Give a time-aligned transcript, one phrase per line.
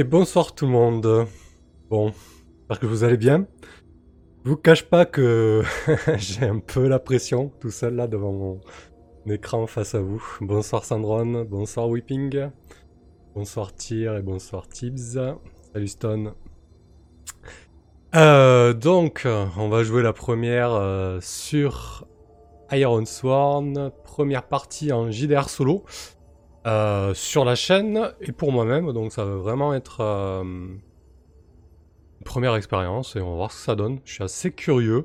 [0.00, 1.26] Bonsoir tout le monde.
[1.90, 2.12] Bon,
[2.56, 3.46] j'espère que vous allez bien.
[4.42, 5.62] Je vous cache pas que
[6.16, 8.60] j'ai un peu la pression tout seul là devant mon
[9.26, 10.24] écran face à vous.
[10.40, 12.48] Bonsoir Sandron, bonsoir Whipping,
[13.34, 15.18] bonsoir Tyr et bonsoir Tibbs.
[15.74, 16.32] Salut Stone.
[18.14, 19.26] Euh, donc,
[19.58, 22.06] on va jouer la première euh, sur
[22.70, 25.84] Iron Sworn, première partie en JDR solo.
[26.64, 28.92] Euh, sur la chaîne et pour moi-même.
[28.92, 30.80] Donc ça va vraiment être euh, une
[32.24, 33.98] première expérience et on va voir ce que ça donne.
[34.04, 35.04] Je suis assez curieux.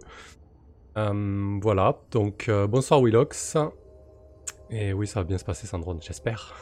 [0.97, 3.57] Euh, voilà, donc bonsoir Willox.
[4.69, 6.53] Et oui, ça va bien se passer Sandrone, j'espère.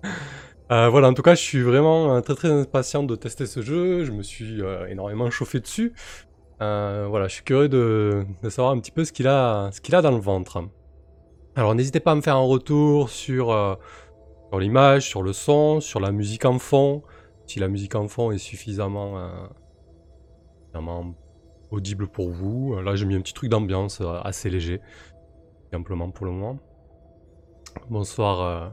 [0.70, 4.04] voilà, en tout cas, je suis vraiment très très impatient de tester ce jeu.
[4.04, 5.92] Je me suis énormément chauffé dessus.
[6.58, 10.02] voilà, je suis curieux de, savoir un petit peu ce qu'il a, ce qu'il a
[10.02, 10.64] dans le ventre.
[11.56, 13.74] Alors n'hésitez pas à me faire un retour sur, euh,
[14.50, 17.02] sur l'image, sur le son, sur la musique en fond,
[17.46, 21.02] si la musique en fond est suffisamment, euh,
[21.72, 22.80] audible pour vous.
[22.80, 24.80] Là j'ai mis un petit truc d'ambiance euh, assez léger,
[25.72, 26.60] simplement pour le moment.
[27.88, 28.72] Bonsoir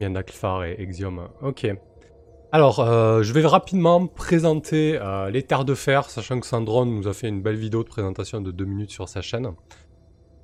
[0.00, 1.28] Yandaklfar et Exium.
[1.42, 1.66] Ok.
[2.52, 2.84] Alors,
[3.22, 5.00] je vais rapidement présenter
[5.30, 8.42] les terres de fer, sachant que Sandron nous a fait une belle vidéo de présentation
[8.42, 9.54] de 2 minutes sur sa chaîne.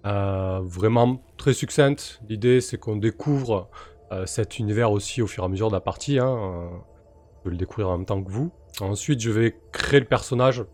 [0.04, 2.20] Euh, vraiment très succincte.
[2.28, 3.68] L'idée, c'est qu'on découvre
[4.10, 6.18] euh, cet univers aussi au fur et à mesure de la partie.
[6.18, 6.28] Hein.
[6.28, 6.68] Euh,
[7.38, 8.50] je vais le découvrir en même temps que vous.
[8.80, 10.64] Ensuite, je vais créer le personnage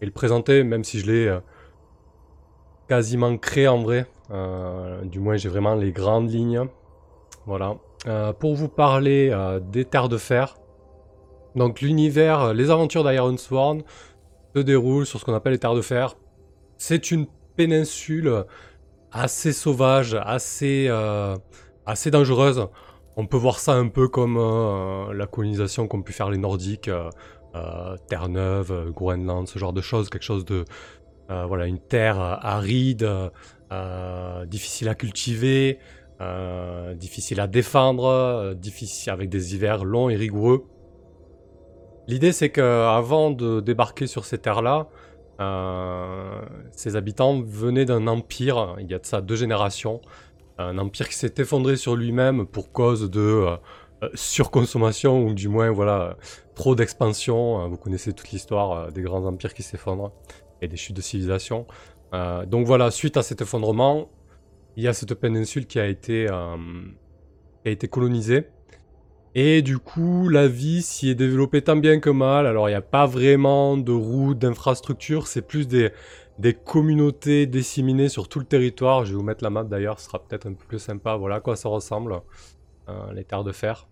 [0.00, 1.38] et le présenter, même si je l'ai
[2.88, 4.06] quasiment créé en vrai.
[5.04, 6.62] du moins, j'ai vraiment les grandes lignes.
[7.46, 7.76] Voilà.
[8.38, 9.36] pour vous parler
[9.72, 10.56] des Terres de Fer,
[11.56, 13.82] donc l'univers, les aventures d'Iron Sworn
[14.54, 16.14] se déroulent sur ce qu'on appelle les Terres de Fer.
[16.76, 18.44] C'est une péninsule
[19.12, 21.36] assez sauvage, assez, euh,
[21.86, 22.66] assez dangereuse.
[23.16, 26.88] On peut voir ça un peu comme euh, la colonisation qu'ont pu faire les Nordiques,
[26.88, 30.64] euh, Terre-Neuve, Groenland, ce genre de choses, quelque chose de...
[31.28, 33.08] voilà, une terre aride,
[34.46, 35.78] difficile à cultiver,
[36.94, 40.64] difficile à défendre, difficile avec des hivers longs et rigoureux.
[42.06, 44.88] L'idée c'est qu'avant de débarquer sur ces terres-là,
[45.40, 46.42] euh,
[46.72, 50.00] ces habitants venaient d'un empire, il y a de ça deux générations,
[50.58, 53.56] un empire qui s'est effondré sur lui-même pour cause de euh,
[54.02, 56.16] euh, surconsommation ou du moins voilà
[56.54, 57.68] trop d'expansion.
[57.68, 60.12] Vous connaissez toute l'histoire des grands empires qui s'effondrent
[60.60, 61.66] et des chutes de civilisation.
[62.46, 64.10] donc voilà, suite à cet effondrement,
[64.76, 66.26] il y a cette péninsule qui a été,
[67.62, 68.46] qui a été colonisée.
[69.34, 72.46] Et du coup, la vie s'y est développée tant bien que mal.
[72.46, 75.92] Alors, il n'y a pas vraiment de routes, d'infrastructures, c'est plus des,
[76.64, 79.04] communautés disséminées sur tout le territoire.
[79.04, 81.16] Je vais vous mettre la map d'ailleurs, ce sera peut-être un peu plus sympa.
[81.16, 82.20] Voilà à quoi ça ressemble,
[82.88, 83.86] euh, les terres de fer.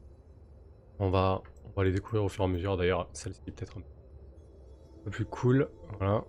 [0.98, 3.08] On va, on va les découvrir au fur et à mesure d'ailleurs.
[3.12, 3.82] Celle-ci peut-être un
[5.04, 5.68] peu plus cool.
[5.98, 6.24] Voilà.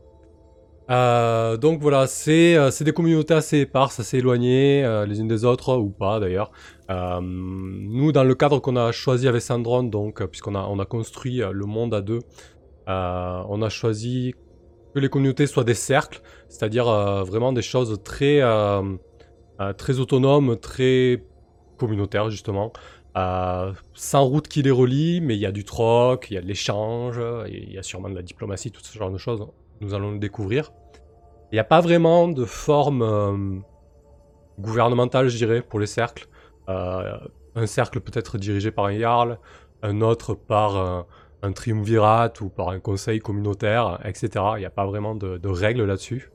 [0.90, 5.46] Euh, donc voilà, euh, c'est des communautés assez éparses, assez éloignées euh, les unes des
[5.46, 6.52] autres, ou pas d'ailleurs.
[6.90, 11.42] nous, dans le cadre qu'on a choisi avec Sandron, donc puisqu'on a, on a construit
[11.52, 12.20] le monde à deux,
[12.88, 14.34] on a choisi
[14.96, 16.86] que les communautés soient des cercles, c'est-à-dire
[17.26, 18.42] vraiment des choses très
[20.00, 21.24] autonomes, très
[21.78, 22.74] communautaires justement.
[23.94, 26.48] sans route qui les relie, mais il y a du troc, il y a de
[26.48, 29.46] l'échange, il y a sûrement de la diplomatie, tout ce genre de choses.
[29.82, 30.72] Nous allons le découvrir.
[31.52, 33.60] Il n'y a pas vraiment de forme euh,
[34.60, 36.28] gouvernementale, je dirais, pour les cercles.
[36.70, 37.18] Euh,
[37.56, 39.40] un cercle peut être dirigé par un Jarl,
[39.82, 41.08] un autre par un,
[41.42, 44.30] un triumvirat ou par un conseil communautaire, etc.
[44.58, 46.32] Il n'y a pas vraiment de, règles là-dessus.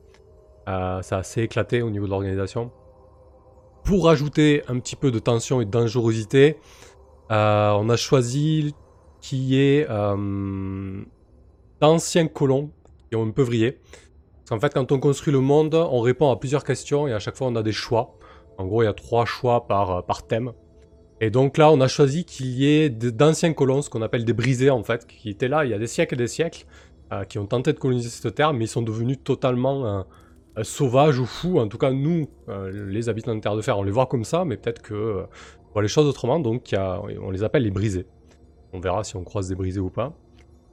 [0.69, 2.73] Euh, c'est assez éclaté au niveau de l'organisation.
[3.85, 6.59] Pour ajouter un petit peu de tension et de dangerosité,
[7.31, 8.75] on a choisi
[9.21, 9.87] qu'il y ait
[11.81, 12.71] d'anciens colons
[13.09, 13.79] qui ont un peu vrillé.
[14.45, 17.19] Parce qu'en fait, quand on construit le monde, on répond à plusieurs questions et à
[17.19, 18.19] chaque fois, on a des choix.
[18.59, 20.53] En gros, il y a trois choix par, euh, thème.
[21.23, 24.35] Et donc là, on a choisi qu'il y ait d'anciens colons, ce qu'on appelle des
[24.35, 26.67] brisés en fait, qui étaient là il y a des siècles et des siècles,
[27.13, 31.19] euh, qui ont tenté de coloniser cette terre, mais ils sont devenus totalement euh, sauvages
[31.19, 31.59] ou fous.
[31.59, 32.29] En tout cas, nous,
[32.71, 35.25] les habitants de Terre de Fer, on les voit comme ça, mais peut-être que
[35.71, 38.07] on voit les choses autrement, donc on les appelle les brisés.
[38.75, 40.13] On verra si on croise des brisés ou pas.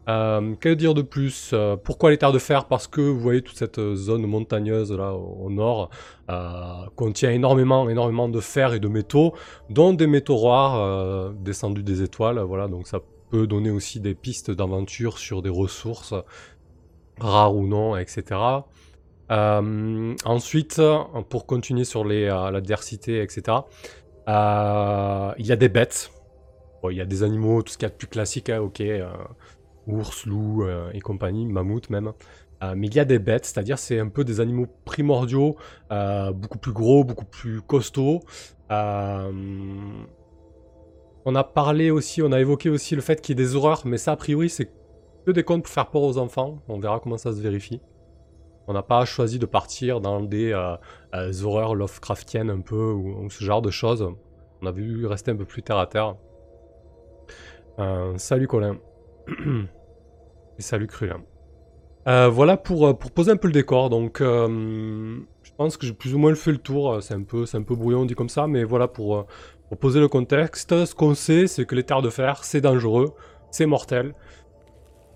[0.09, 2.65] Euh, que dire de plus euh, Pourquoi les terres de fer?
[2.65, 5.91] Parce que vous voyez toute cette zone montagneuse là au, nord
[6.29, 9.33] euh, contient énormément, énormément de fer et de métaux,
[9.69, 12.39] dont des métaux rares descendus des étoiles.
[12.39, 12.99] Voilà, donc ça
[13.29, 16.15] peut donner aussi des pistes d'aventure sur des ressources
[17.19, 18.39] rares ou non, etc.
[19.29, 20.81] ensuite,
[21.29, 23.59] pour continuer sur l'adversité, etc.
[24.27, 26.11] il y a des bêtes
[26.89, 28.81] il y a des animaux, tout ce qu'il y a de plus classique, hein, ok,
[29.91, 32.13] ours, loup et compagnie, mammouth même.
[32.75, 35.55] mais il y a des bêtes, c'est-à-dire c'est un peu des animaux primordiaux,
[35.89, 38.21] beaucoup plus gros, beaucoup plus costauds.
[38.69, 40.05] on
[41.35, 43.97] a parlé aussi, on a évoqué aussi le fait qu'il y ait des horreurs, mais
[43.97, 44.71] ça a priori c'est
[45.25, 46.59] que des contes pour faire peur aux enfants.
[46.67, 47.81] On verra comment ça se vérifie.
[48.67, 50.75] On n'a pas choisi de partir dans des euh,
[51.13, 54.07] euh, horreurs Lovecraftiennes un peu, ou, ce genre de choses.
[54.61, 56.15] On a voulu rester un peu plus terre à terre.
[57.79, 58.77] Euh, salut Colin.
[60.59, 61.21] Et salut Crulin.
[62.05, 63.89] voilà pour, pour poser un peu le décor.
[63.89, 67.01] Donc, je pense que j'ai plus ou moins fait le tour.
[67.01, 69.25] C'est un, peu, un peu brouillon dit comme ça, mais voilà pour,
[69.79, 70.85] poser le contexte.
[70.85, 73.13] Ce qu'on sait, c'est que les terres de fer, c'est dangereux,
[73.51, 74.13] c'est mortel.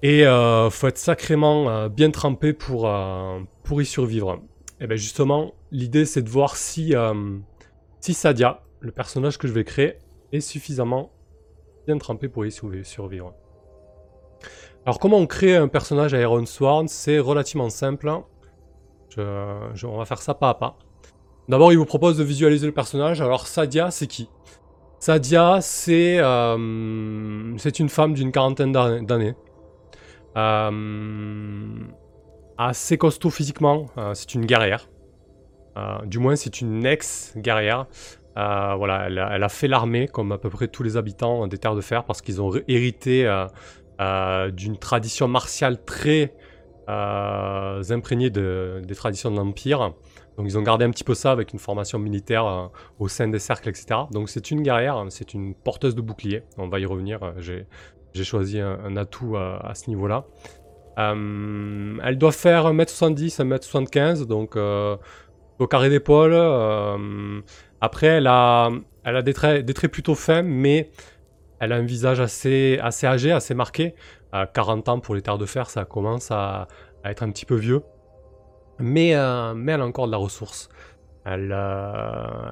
[0.02, 4.40] Et euh, faut être sacrément euh, bien trempé pour, euh, pour y survivre.
[4.80, 7.38] Et bien justement, l'idée c'est de voir si, euh,
[8.02, 9.98] si Sadia, le personnage que je vais créer,
[10.32, 11.12] est suffisamment
[11.88, 13.34] bien trempé pour y survivre.
[14.86, 18.12] Alors comment on crée un personnage à Iron Sworn C'est relativement simple.
[19.18, 20.78] on va faire ça pas à pas.
[21.50, 23.22] D'abord, il vous propose de visualiser le personnage.
[23.22, 24.30] Alors Sadia, c'est qui?
[25.00, 26.18] Sadia, c'est
[27.58, 29.36] c'est une femme d'une quarantaine d'années.
[30.38, 31.80] Euh,
[32.58, 34.90] assez costaud physiquement, euh, c'est une guerrière.
[35.78, 37.88] Euh, du moins, c'est une ex-guerrière.
[38.36, 41.82] voilà, elle a, fait l'armée, comme à peu près tous les habitants des Terres de
[41.82, 43.26] Fer, parce qu'ils ont hérité
[44.00, 46.34] d'une tradition martiale très
[46.88, 49.94] imprégnée des traditions de l'Empire.
[50.38, 53.40] Donc ils ont gardé un petit peu ça avec une formation militaire au sein des
[53.40, 54.02] cercles, etc.
[54.12, 56.44] Donc c'est une guerrière, hein, c'est une porteuse de bouclier.
[56.58, 57.20] On va y revenir.
[57.40, 60.26] J'ai choisi un, atout à, ce niveau-là.
[60.98, 64.96] Euh, elle doit faire 1m70, 1m75, donc euh,
[65.60, 66.34] au carré d'épaule.
[66.34, 67.42] Euh,
[67.82, 68.70] après, elle a,
[69.04, 70.90] elle a des, traits, des traits plutôt fins, mais
[71.60, 73.96] elle a un visage assez, âgé, assez marqué.
[74.32, 76.68] À 40 ans pour les terres de fer, ça commence à,
[77.04, 77.82] être un petit peu vieux.
[78.80, 79.14] Mais,
[79.56, 80.70] mais elle a encore de la ressource.
[81.24, 81.56] Elle,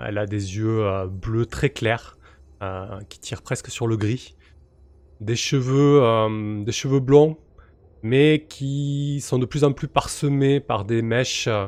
[0.06, 2.18] elle a des yeux bleus très clairs
[3.10, 4.38] qui tirent presque sur le gris
[5.24, 7.38] des cheveux, euh, blonds,
[8.02, 11.68] mais qui sont de plus en plus parsemés par des mèches euh,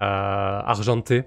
[0.00, 1.24] argentées.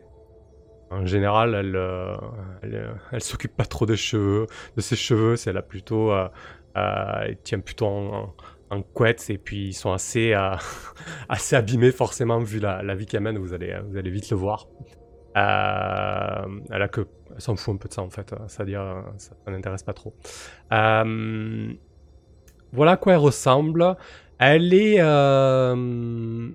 [0.90, 5.36] En général, elle, elle, s'occupe pas trop de cheveux, de ses cheveux.
[5.52, 6.14] Là plutôt,
[6.76, 10.34] elle tient plutôt en, couette et puis ils sont assez,
[11.30, 13.38] assez abîmés forcément vu la, vie qu'elle mène.
[13.38, 14.68] Vous allez, vous allez vite le voir.
[15.36, 15.42] elle
[16.82, 17.06] a que
[17.36, 18.66] elle s'en fout un peu de ça en fait, ça,
[19.18, 20.16] ça n'intéresse pas trop.
[20.72, 21.74] Euh,
[22.72, 23.96] voilà à quoi elle ressemble.
[24.40, 26.50] Elle est, euh,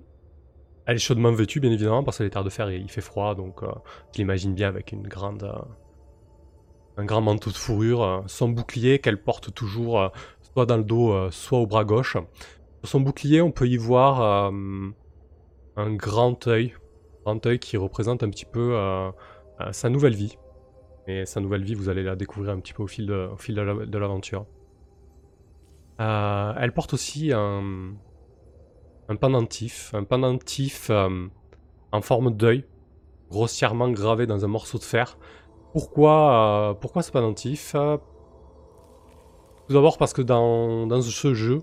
[0.87, 3.35] elle est chaudement vêtue bien évidemment parce que les terres de fer il fait froid
[3.35, 3.69] donc euh,
[4.13, 5.51] je l'imagine bien avec une grande,
[6.97, 11.59] un grand manteau de fourrure, son bouclier qu'elle porte toujours soit dans le dos soit
[11.59, 12.17] au bras gauche.
[12.81, 14.53] Sur son bouclier on peut y voir
[15.77, 16.75] un grand œil,
[17.25, 18.77] grand œil qui représente un petit peu
[19.71, 20.37] sa nouvelle vie.
[21.07, 24.47] Et sa nouvelle vie, vous allez la découvrir un petit peu au fil de, l'aventure.
[26.01, 27.95] Euh, elle porte aussi un,
[29.13, 31.27] un pendentif, un pendentif euh,
[31.93, 32.65] en forme d'œil,
[33.31, 35.19] grossièrement gravé dans un morceau de fer.
[35.73, 37.73] Pourquoi, euh, pourquoi ce pendentif
[39.69, 41.63] Tout d'abord parce que dans, dans ce jeu,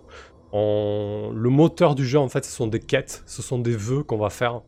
[0.52, 1.32] on...
[1.34, 4.18] le moteur du jeu, en fait, ce sont des quêtes, ce sont des vœux qu'on
[4.18, 4.62] va faire.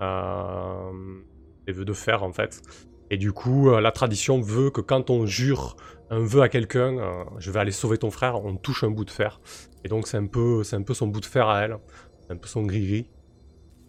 [0.00, 2.62] des vœux de fer, en fait.
[3.10, 5.76] Et du coup, euh, la tradition veut que quand on jure
[6.10, 9.04] un vœu à quelqu'un, euh, je vais aller sauver ton frère, on touche un bout
[9.04, 9.40] de fer.
[9.84, 11.78] Et donc c'est un peu, c'est un peu son bout de fer à elle,
[12.30, 13.08] un peu son gris-gris.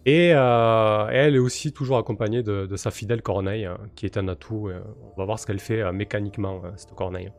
[0.06, 4.70] Et, euh, elle est aussi toujours accompagnée de, sa fidèle corneille, qui est un atout.
[4.70, 7.30] on va voir ce qu'elle fait mécaniquement, cette corneille.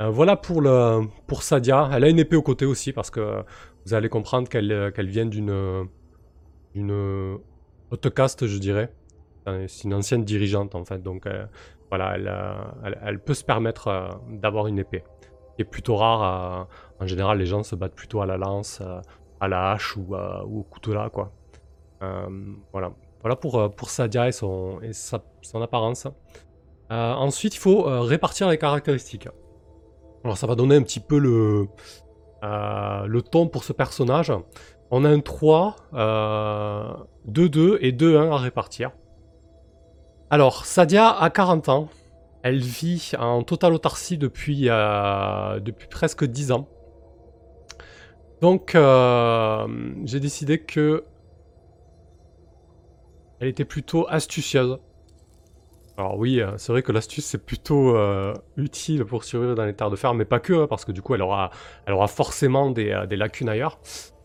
[0.00, 1.90] voilà pour, le, pour Sadia.
[1.92, 3.44] Elle a une épée au côté aussi, parce que
[3.86, 5.88] vous allez comprendre qu'elle qu'elle vient d'une
[6.74, 7.38] d'une
[7.90, 8.92] haute caste, je dirais.
[9.66, 11.46] C'est une ancienne dirigeante en fait, donc euh,
[11.88, 15.02] voilà, euh, elle, peut se permettre euh, d'avoir une épée.
[15.56, 16.68] Qui plutôt rare.
[17.00, 18.82] en général, les gens se battent plutôt à la lance,
[19.40, 21.32] à la hache ou, au couteau là, quoi.
[22.72, 22.92] voilà.
[23.22, 24.80] Voilà pour, pour Sadia et son,
[25.62, 26.06] apparence.
[26.88, 29.28] ensuite, il faut répartir les caractéristiques.
[30.24, 31.68] Alors, ça va donner un petit peu le,
[32.42, 34.32] le ton pour ce personnage.
[34.90, 38.92] On a un 3, 2-2 et 2-1 à répartir.
[40.30, 41.88] Alors, Sadia a 40 ans.
[42.42, 46.68] Elle vit en totale autarcie depuis, euh, depuis presque 10 ans.
[48.40, 49.66] Donc, euh,
[50.04, 51.04] j'ai décidé que
[53.38, 54.78] elle était plutôt astucieuse.
[55.96, 59.74] Alors oui, euh, c'est vrai que l'astuce c'est plutôt euh, utile pour survivre dans les
[59.74, 61.50] terres de fer, mais pas que, hein, parce que du coup elle aura,
[62.08, 63.78] forcément des, des lacunes ailleurs.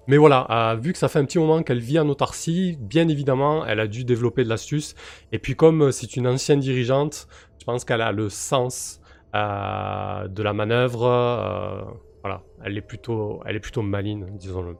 [0.07, 3.65] Mais voilà, vu que ça fait un petit moment qu'elle vit en autarcie, bien évidemment,
[3.65, 4.93] elle a dû développer de l'astuce.
[5.31, 7.27] Et puis comme c'est une ancienne dirigeante,
[7.60, 9.01] je pense qu'elle a le sens
[9.34, 12.05] de la manœuvre.
[12.25, 14.77] Voilà, elle est plutôt, elle est plutôt maline, disons-le.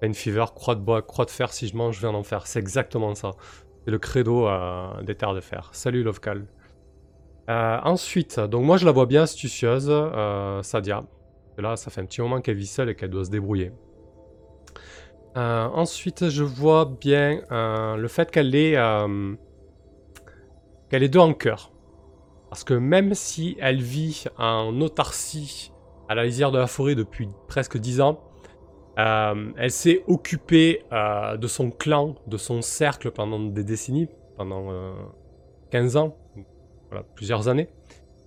[0.00, 2.46] Pain Fever, croix de bois, croix de fer, si je mange, je viens d'en faire.
[2.46, 3.32] C'est exactement ça.
[3.84, 5.68] C'est le credo euh, des terres de fer.
[5.72, 6.46] Salut Lovecal.
[7.50, 11.02] Euh, ensuite, donc moi je la vois bien astucieuse, euh, Sadia.
[11.58, 13.70] Là, ça fait un petit moment qu'elle vit seule et qu'elle doit se débrouiller.
[15.36, 18.78] ensuite, je vois bien le fait qu'elle est,
[20.88, 21.72] qu'elle est deux en cœur.
[22.48, 25.73] Parce que même si elle vit en autarcie
[26.08, 28.20] à la lisière de la forêt depuis presque 10 ans,
[28.98, 34.68] euh, elle s'est occupée euh, de son clan, de son cercle pendant des décennies, pendant
[35.70, 36.16] 15 euh, ans,
[36.90, 37.68] voilà, plusieurs années.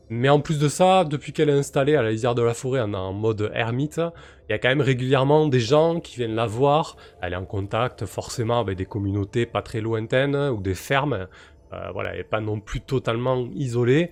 [0.10, 2.80] Mais en plus de ça, depuis qu'elle est installée à la lisière de la forêt
[2.80, 4.00] en, mode ermite,
[4.48, 6.96] il y a quand même régulièrement des gens qui viennent la voir.
[7.22, 11.28] Elle est en contact forcément avec des communautés pas très lointaines ou des fermes.
[11.92, 14.12] voilà, elle n'est pas non plus totalement isolée.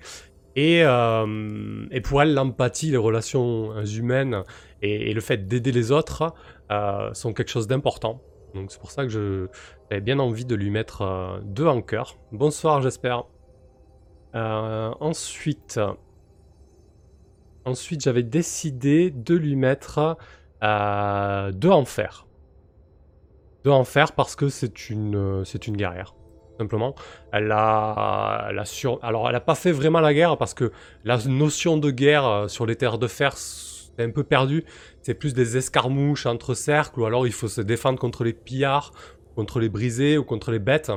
[0.55, 4.43] Et, et pour elle, l'empathie, les relations humaines
[4.85, 6.33] et, le fait d'aider les autres
[6.71, 8.21] euh, sont quelque chose d'important.
[8.53, 12.17] Donc c'est pour ça que j'avais bien envie de lui mettre euh, deux en cœur.
[12.31, 13.25] Bonsoir, j'espère.
[14.35, 15.79] Euh, ensuite,
[17.65, 20.17] ensuite j'avais décidé de lui mettre
[20.61, 22.27] deux en fer.
[23.63, 26.15] Deux en fer parce que c'est une, c'est une guerrière
[26.59, 26.95] simplement.
[27.31, 28.51] Elle a.
[29.01, 30.71] Alors, elle n'a pas fait vraiment la guerre parce que
[31.03, 33.35] la notion de guerre sur les terres de fer
[33.95, 34.65] c'est un peu perdu.
[35.01, 38.91] C'est plus des escarmouches entre cercles, ou alors il faut se défendre contre les pillards,
[39.35, 40.91] contre les brisés ou contre les bêtes.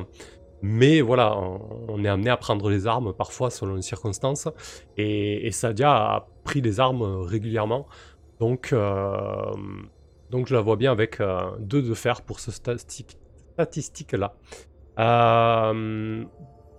[0.61, 4.49] Mais voilà, on est amené à prendre les armes parfois selon les circonstances.
[4.97, 7.87] Et, Sadia a pris les armes régulièrement.
[8.39, 9.53] Donc, euh,
[10.29, 14.35] donc je la vois bien avec euh, deux de fer pour ce statistique-là.
[14.99, 16.23] Euh,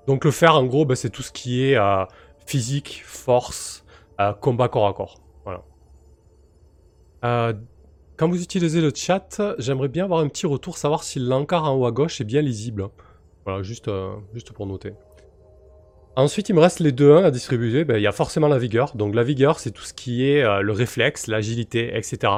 [0.07, 1.79] donc le fer, en gros, ben, c'est tout ce qui est
[2.47, 3.85] physique, force,
[4.41, 5.21] combat corps à corps.
[7.25, 7.53] Euh,
[8.17, 11.75] quand vous utilisez le chat, j'aimerais bien avoir un petit retour, savoir si l'encart en
[11.77, 12.89] haut à gauche est bien lisible.
[13.45, 14.93] Voilà, juste, euh, juste pour noter.
[16.17, 17.85] Ensuite, il me reste les deux 1 à distribuer.
[17.85, 18.95] Ben, il y a forcément la vigueur.
[18.95, 22.33] Donc la vigueur, c'est tout ce qui est euh, le réflexe, l'agilité, etc.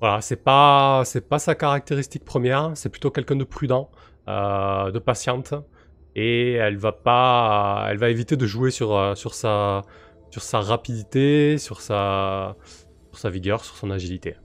[0.00, 2.72] Voilà, c'est pas, c'est pas sa caractéristique première.
[2.74, 3.90] C'est plutôt quelqu'un de prudent,
[4.26, 5.54] de patiente,
[6.14, 9.82] et elle va pas, elle va éviter de jouer sur, sur sa,
[10.30, 12.56] sur sa rapidité, sur sa,
[13.12, 14.36] sa vigueur, sur son agilité.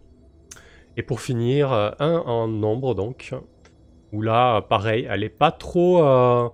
[0.97, 3.33] Et pour finir, euh, un en nombre donc,
[4.11, 6.03] où là, pareil, elle est pas trop...
[6.03, 6.49] Euh,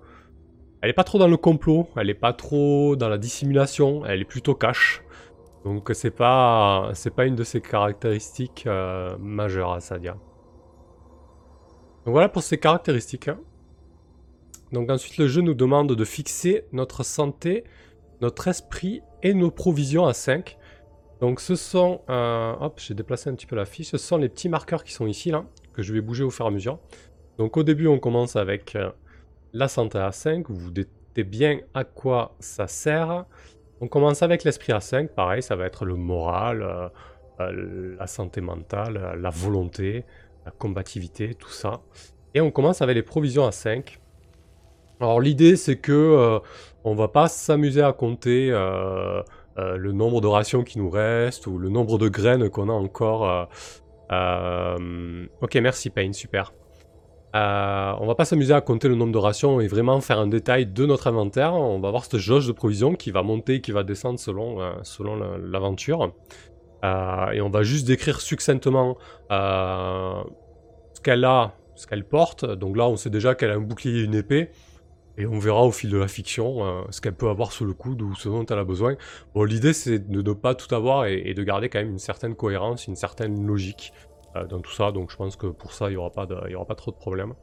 [0.81, 4.21] elle est pas trop dans le complot, elle est pas trop dans la dissimulation, elle
[4.21, 5.01] est plutôt cash.
[5.63, 10.15] Donc c'est pas c'est pas une de ses caractéristiques euh, majeures à Sadia.
[12.05, 13.29] Donc voilà pour ses caractéristiques.
[14.71, 17.63] Donc ensuite le jeu nous demande de fixer notre santé,
[18.21, 20.57] notre esprit et nos provisions à 5.
[21.21, 24.29] Donc ce sont, euh, hop, j'ai déplacé un petit peu la fiche, ce sont les
[24.29, 26.79] petits marqueurs qui sont ici, là, que je vais bouger au fur et à mesure.
[27.37, 28.91] Donc au début, on commence avec euh,
[29.53, 30.71] la santé à 5, vous vous
[31.23, 33.25] bien à quoi ça sert.
[33.81, 36.91] On commence avec l'esprit à 5, pareil, ça va être le moral,
[37.39, 40.05] euh, la santé mentale, la volonté,
[40.45, 41.81] la combativité, tout ça.
[42.33, 43.99] Et on commence avec les provisions à 5.
[44.99, 46.39] Alors l'idée c'est que
[46.83, 48.51] on va pas s'amuser à compter
[49.57, 52.73] euh, le nombre de rations qui nous reste ou le nombre de graines qu'on a
[52.73, 53.29] encore.
[53.29, 53.45] Euh,
[54.11, 56.53] euh, ok, merci Payne, super.
[57.33, 60.65] on va pas s'amuser à compter le nombre de rations et vraiment faire un détail
[60.65, 61.53] de notre inventaire.
[61.53, 65.15] On va avoir cette jauge de provisions qui va monter qui va descendre selon, selon
[65.37, 66.13] l'aventure.
[67.33, 68.97] Et on va juste décrire succinctement
[69.29, 72.45] ce qu'elle a, ce qu'elle porte.
[72.45, 74.49] Donc là, on sait déjà qu'elle a un bouclier et une épée.
[75.17, 77.73] Et on verra au fil de la fiction euh, ce qu'elle peut avoir sous le
[77.73, 78.95] coude ou ce dont elle a besoin.
[79.33, 82.35] Bon, l'idée c'est de ne pas tout avoir et, de garder quand même une certaine
[82.35, 83.93] cohérence, une certaine logique
[84.35, 84.91] euh, dans tout ça.
[84.91, 87.33] Donc je pense que pour ça, il n'y aura, pas aura pas trop de problèmes.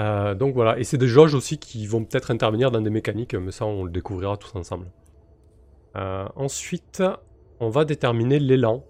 [0.00, 3.34] Euh, donc voilà, et c'est des jauges aussi qui vont peut-être intervenir dans des mécaniques,
[3.34, 4.90] mais ça on le découvrira tous ensemble.
[5.94, 7.02] ensuite,
[7.60, 8.84] on va déterminer l'élan.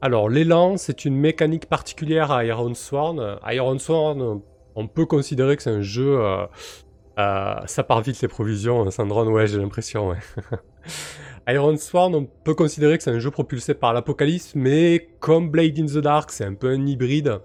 [0.00, 3.38] Alors l'élan, c'est une mécanique particulière à Iron Sworn.
[3.50, 4.40] Iron Sworn,
[4.74, 6.20] on peut considérer que c'est un jeu.
[6.20, 6.46] Euh,
[7.18, 10.18] euh, ça part vite les provisions, Sandron, ouais, j'ai l'impression, ouais.
[11.48, 15.78] Iron Sworn, on peut considérer que c'est un jeu propulsé par l'apocalypse, mais comme Blade
[15.78, 17.38] in the Dark, c'est un peu un hybride.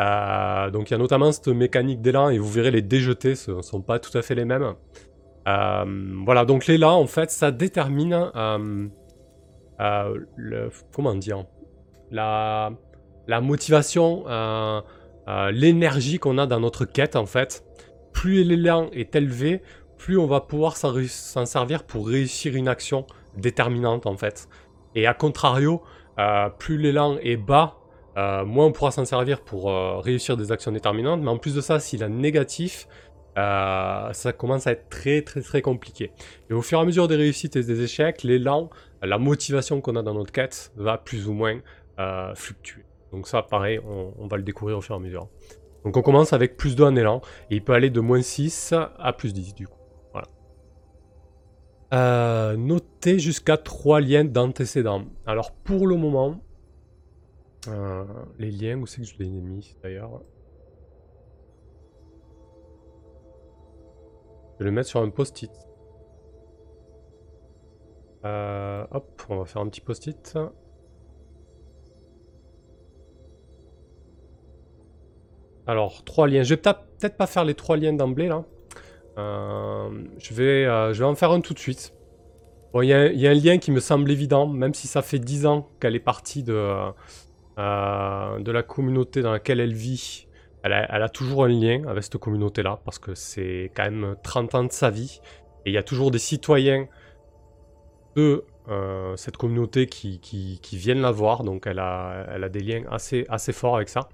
[0.00, 3.62] Euh, donc il y a notamment cette mécanique d'élan, et vous verrez les déjetés ne
[3.62, 4.74] sont pas tout à fait les mêmes.
[5.46, 8.32] voilà, donc l'élan, en fait, ça détermine
[10.36, 11.44] le, comment dire,
[12.10, 12.70] la,
[13.40, 14.24] motivation,
[15.50, 17.64] l'énergie qu'on a dans notre quête, en fait.
[18.12, 19.62] Plus l'élan est élevé,
[19.96, 24.48] plus on va pouvoir s'en servir pour réussir une action déterminante, en fait.
[24.94, 25.82] Et à contrario,
[26.58, 27.82] plus l'élan est bas,
[28.16, 31.54] euh, moins on pourra s'en servir pour euh, réussir des actions déterminantes, mais en plus
[31.54, 32.86] de ça, s'il est négatif,
[33.38, 36.12] euh, ça commence à être très très très compliqué.
[36.50, 38.68] Et au fur et à mesure des réussites et des échecs, l'élan,
[39.06, 41.60] la motivation qu'on a dans notre quête va plus ou moins
[42.34, 42.84] fluctuer.
[43.12, 43.80] Donc ça, pareil,
[44.18, 45.28] on, va le découvrir au fur et à mesure.
[45.84, 48.74] Donc on commence avec plus 2 en élan, et il peut aller de moins 6
[48.98, 49.78] à plus 10 du coup.
[50.12, 50.26] Voilà.
[52.56, 55.04] notez jusqu'à 3 liens d'antécédents.
[55.26, 56.40] Alors pour le moment,
[57.68, 58.04] euh,
[58.38, 60.20] les liens, où c'est que je les ai mis d'ailleurs?
[64.54, 65.50] Je vais le mettre sur un post-it.
[68.24, 70.38] Euh, hop, on va faire un petit post-it.
[75.66, 76.42] Alors, trois liens.
[76.42, 78.44] Je vais peut-être pas faire les trois liens d'emblée là.
[79.18, 81.94] Euh, je, vais, je vais en faire un tout de suite.
[82.72, 85.44] Bon, il y, a un lien qui me semble évident, même si ça fait 10
[85.44, 86.92] ans qu'elle est partie de,
[87.58, 90.26] euh, de la communauté dans laquelle elle vit,
[90.62, 94.64] elle a, toujours un lien avec cette communauté-là, parce que c'est quand même 30 ans
[94.64, 95.20] de sa vie,
[95.66, 96.86] et il y a toujours des citoyens
[98.16, 102.84] de euh, cette communauté qui, viennent la voir, donc elle a, elle a des liens
[102.90, 104.08] assez, assez forts avec ça.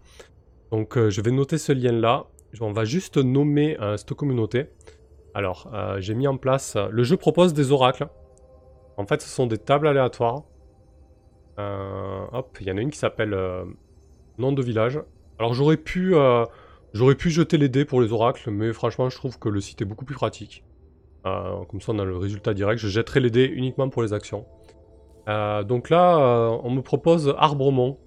[0.70, 2.26] Donc euh, je vais noter ce lien-là,
[2.60, 4.66] on va juste nommer cette communauté.
[5.34, 6.76] Alors, j'ai mis en place...
[6.90, 8.08] Le jeu propose des oracles.
[8.96, 10.44] En fait, ce sont des tables aléatoires
[11.58, 13.64] euh, hop, il y en a une qui s'appelle euh,
[14.38, 15.00] Nom de village.
[15.38, 16.44] Alors j'aurais pu, euh,
[16.92, 19.82] j'aurais pu jeter les dés pour les oracles, mais franchement je trouve que le site
[19.82, 20.64] est beaucoup plus pratique.
[21.24, 22.80] Comme ça on a le résultat direct.
[22.80, 24.46] Je jetterai les dés uniquement pour les actions.
[25.26, 26.18] donc là,
[26.62, 27.98] on me propose Arbremont.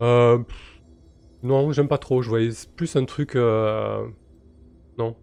[0.00, 2.22] non, j'aime pas trop.
[2.22, 3.34] Je voyais plus un truc...
[3.34, 5.16] Non.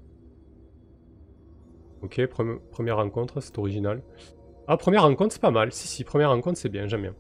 [2.02, 2.22] Ok,
[2.72, 4.02] première rencontre, c'est original.
[4.68, 5.72] Ah, première rencontre, c'est pas mal.
[5.72, 7.16] Si, si, première rencontre, c'est bien, j'aime bien.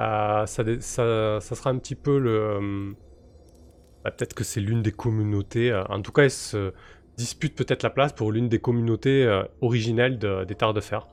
[0.00, 2.30] Euh, ça, sera un petit peu le...
[2.30, 2.90] Euh,
[4.04, 5.70] bah, peut-être que c'est l'une des communautés...
[5.70, 6.30] Euh, en tout cas, elle
[7.16, 11.06] dispute peut-être la place pour l'une des communautés originelles des Terres de Fer.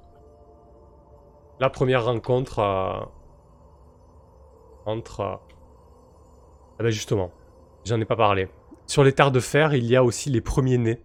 [1.60, 2.60] La première rencontre
[4.86, 5.22] entre...
[5.22, 7.32] Ah ben justement,
[7.86, 8.48] j'en ai pas parlé.
[8.88, 11.04] Sur les Terres de Fer, il y a aussi les premiers-nés.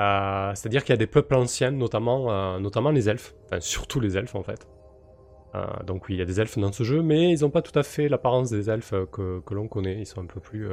[0.00, 4.16] Euh, c'est-à-dire qu'il y a des peuples anciens, notamment, euh, les elfes, enfin surtout les
[4.16, 4.66] elfes en fait.
[5.54, 7.60] Euh, donc oui, il y a des elfes dans ce jeu, mais ils n'ont pas
[7.60, 9.98] tout à fait l'apparence des elfes que, l'on connaît.
[9.98, 10.68] Ils sont un peu plus,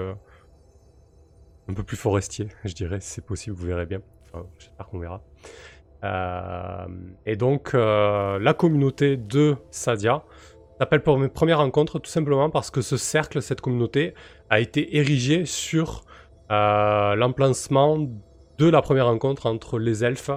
[1.69, 4.01] un peu plus forestiers, je dirais, si c'est possible, vous verrez bien.
[4.34, 5.21] Enfin, j'espère qu'on verra.
[7.25, 10.23] et donc, la communauté de Sadia
[10.80, 14.13] s'appelle pour mes premières rencontres tout simplement parce que ce cercle, cette communauté,
[14.49, 16.06] a été érigé sur
[16.49, 18.08] l'emplacement
[18.58, 20.32] de la première rencontre entre les elfes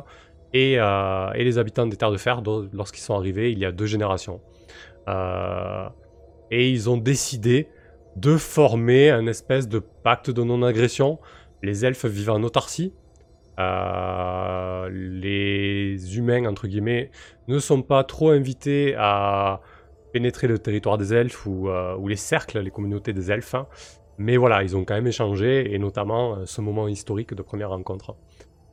[0.53, 3.87] et, euh, les habitants des Terres de Fer lorsqu'ils sont arrivés il y a deux
[3.87, 4.41] générations.
[5.09, 5.89] Euh,
[6.51, 7.69] et ils ont décidé
[8.21, 11.19] de former un espèce de pacte de non-agression.
[11.63, 12.95] Les elfes vivent en autarcie.
[13.59, 17.11] Euh, les humains, entre guillemets,
[17.49, 19.61] ne sont pas trop invités à
[20.13, 23.55] pénétrer le territoire des elfes ou, ou les cercles, les communautés des elfes.
[24.21, 27.71] Mais voilà, ils ont quand même échangé, et notamment euh, ce moment historique de première
[27.71, 28.17] rencontre.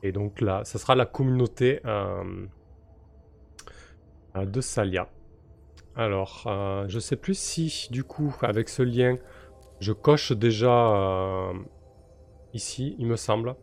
[0.04, 2.46] Et donc là, ce sera la communauté euh,
[4.36, 5.08] de Salia.
[5.96, 9.16] Alors, euh, je sais plus si, du coup, avec ce lien,
[9.80, 11.52] je coche déjà
[12.54, 13.56] ici, il me semble.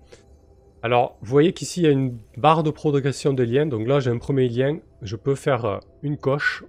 [0.83, 3.67] Alors, vous voyez qu'ici, il y a une barre de progression des liens.
[3.67, 4.79] Donc là, j'ai un premier lien.
[5.03, 6.65] Je peux faire une coche.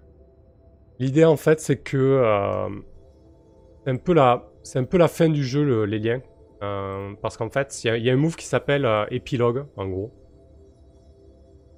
[1.00, 2.22] L'idée, en fait, c'est que...
[3.84, 6.22] c'est un peu la, un peu la fin du jeu, les liens.
[6.64, 10.14] Euh, parce qu'en fait, il y, a un move qui s'appelle euh, épilogue, en gros.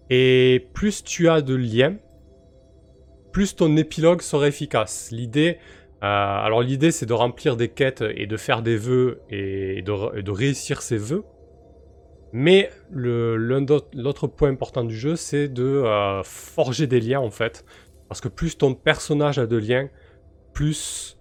[0.09, 1.97] Et plus tu as de liens,
[3.33, 5.09] plus ton épilogue sera efficace.
[5.11, 5.59] L'idée, euh,
[6.01, 10.81] alors l'idée c'est de remplir des quêtes et de faire des vœux et de, réussir
[10.81, 11.23] ces vœux.
[12.33, 17.65] Mais l'autre point important du jeu, c'est de forger des liens en fait.
[18.07, 19.89] Parce que plus ton personnage a de liens,
[20.53, 21.17] plus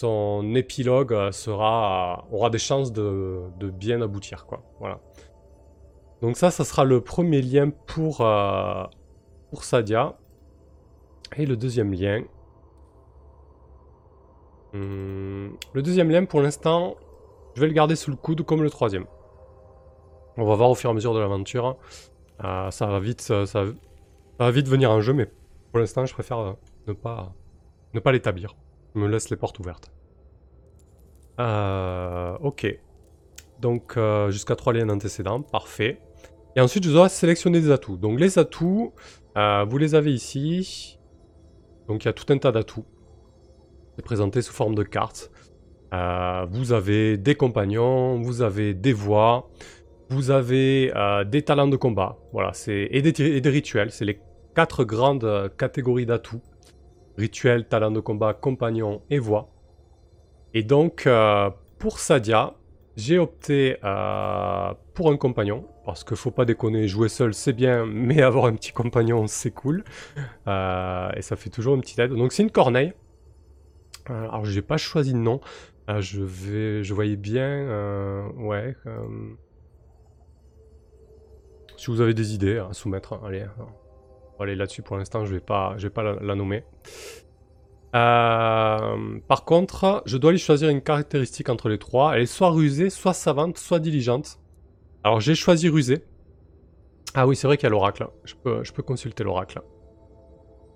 [0.00, 4.46] son épilogue euh, sera, aura des chances de, bien aboutir.
[4.46, 4.62] Quoi.
[4.78, 5.00] Voilà.
[6.22, 8.84] Donc ça, ça sera le premier lien pour, euh,
[9.50, 10.16] pour Sadia.
[11.36, 12.22] Et le deuxième lien...
[14.72, 16.96] Le deuxième lien, pour l'instant,
[17.54, 19.06] je vais le garder sous le coude comme le troisième.
[20.36, 21.76] On va voir au fur et à mesure de l'aventure.
[22.40, 23.64] ça va vite, ça,
[24.38, 25.30] va vite venir en jeu, mais
[25.70, 26.56] pour l'instant, je préfère
[26.86, 27.32] ne pas,
[27.94, 28.54] ne pas l'établir.
[28.94, 29.90] Je me laisse les portes ouvertes.
[31.38, 32.78] ok.
[33.60, 36.00] Donc, jusqu'à 3 liens antécédents, parfait.
[36.56, 37.96] Et ensuite, je dois sélectionner des atouts.
[37.96, 38.92] Donc, les atouts,
[39.36, 40.98] vous les avez ici.
[41.88, 42.86] Donc, il y a tout un tas d'atouts.
[44.00, 45.30] C'est présenté sous forme de cartes.
[45.92, 49.50] Euh, vous avez des compagnons, vous avez des voix,
[50.08, 52.16] vous avez euh, des talents de combat.
[52.32, 53.90] Voilà, c'est et des, rituels.
[53.90, 54.18] C'est les
[54.54, 56.40] quatre grandes euh, catégories d'atouts.
[57.18, 59.50] Rituel, talent de combat, compagnon et voix.
[60.54, 61.06] Et donc,
[61.78, 62.54] pour Sadia,
[62.96, 63.76] j'ai opté
[64.94, 65.66] pour un compagnon.
[65.84, 69.50] Parce qu'il faut pas déconner, jouer seul c'est bien, mais avoir un petit compagnon c'est
[69.50, 69.84] cool.
[70.46, 72.12] et ça fait toujours une petite aide.
[72.12, 72.94] Donc c'est une corneille.
[74.06, 75.40] Alors j'ai pas choisi de nom.
[75.86, 78.76] Ah, je vais, je voyais bien, euh, ouais.
[81.76, 83.44] Si vous avez des idées à soumettre, allez,
[84.38, 86.64] allez là-dessus pour l'instant, je vais pas, je vais pas la, nommer.
[87.96, 92.14] Euh, par contre, je dois lui choisir une caractéristique entre les trois.
[92.14, 94.38] Elle est soit rusée, soit savante, soit diligente.
[95.02, 96.04] Alors j'ai choisi rusée.
[97.14, 98.06] Ah oui, c'est vrai qu'il y a l'oracle.
[98.24, 99.60] Je peux, je peux consulter l'oracle.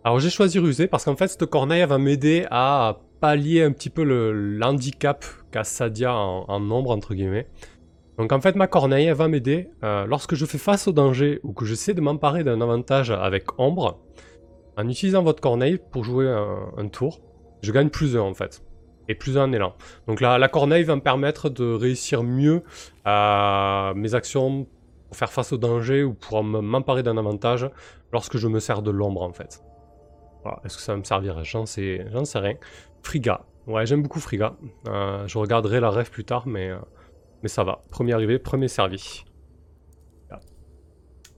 [0.03, 3.89] Alors j'ai choisi rusée parce qu'en fait cette corneille va m'aider à pallier un petit
[3.89, 7.49] peu l'handicap qu'a Sadia en, nombre, entre guillemets.
[8.19, 11.41] Donc en fait, ma corneille, elle va m'aider euh, lorsque je fais face au danger
[11.43, 13.99] ou que j'essaie de m'emparer d'un avantage avec ombre.
[14.77, 17.23] En utilisant votre corneille pour jouer un, tour,
[17.63, 18.63] je gagne plus 1 en fait.
[19.09, 19.73] Et plus 1 en élan.
[20.07, 22.63] Donc là, la corneille va me permettre de réussir mieux
[23.07, 24.67] à mes actions
[25.09, 27.71] pour faire face au danger ou pour m'emparer d'un avantage
[28.13, 29.64] lorsque je me sers de l'ombre en fait.
[30.65, 31.43] Est-ce que ça va me servir?
[31.45, 32.05] J'en sais,
[32.35, 32.55] rien.
[33.03, 33.45] Friga.
[33.67, 34.57] Ouais, j'aime beaucoup Friga.
[34.89, 36.79] Euh, je regarderai la rêve plus tard, mais, euh,
[37.43, 37.83] mais ça va.
[37.91, 39.25] Premier arrivé, premier servi.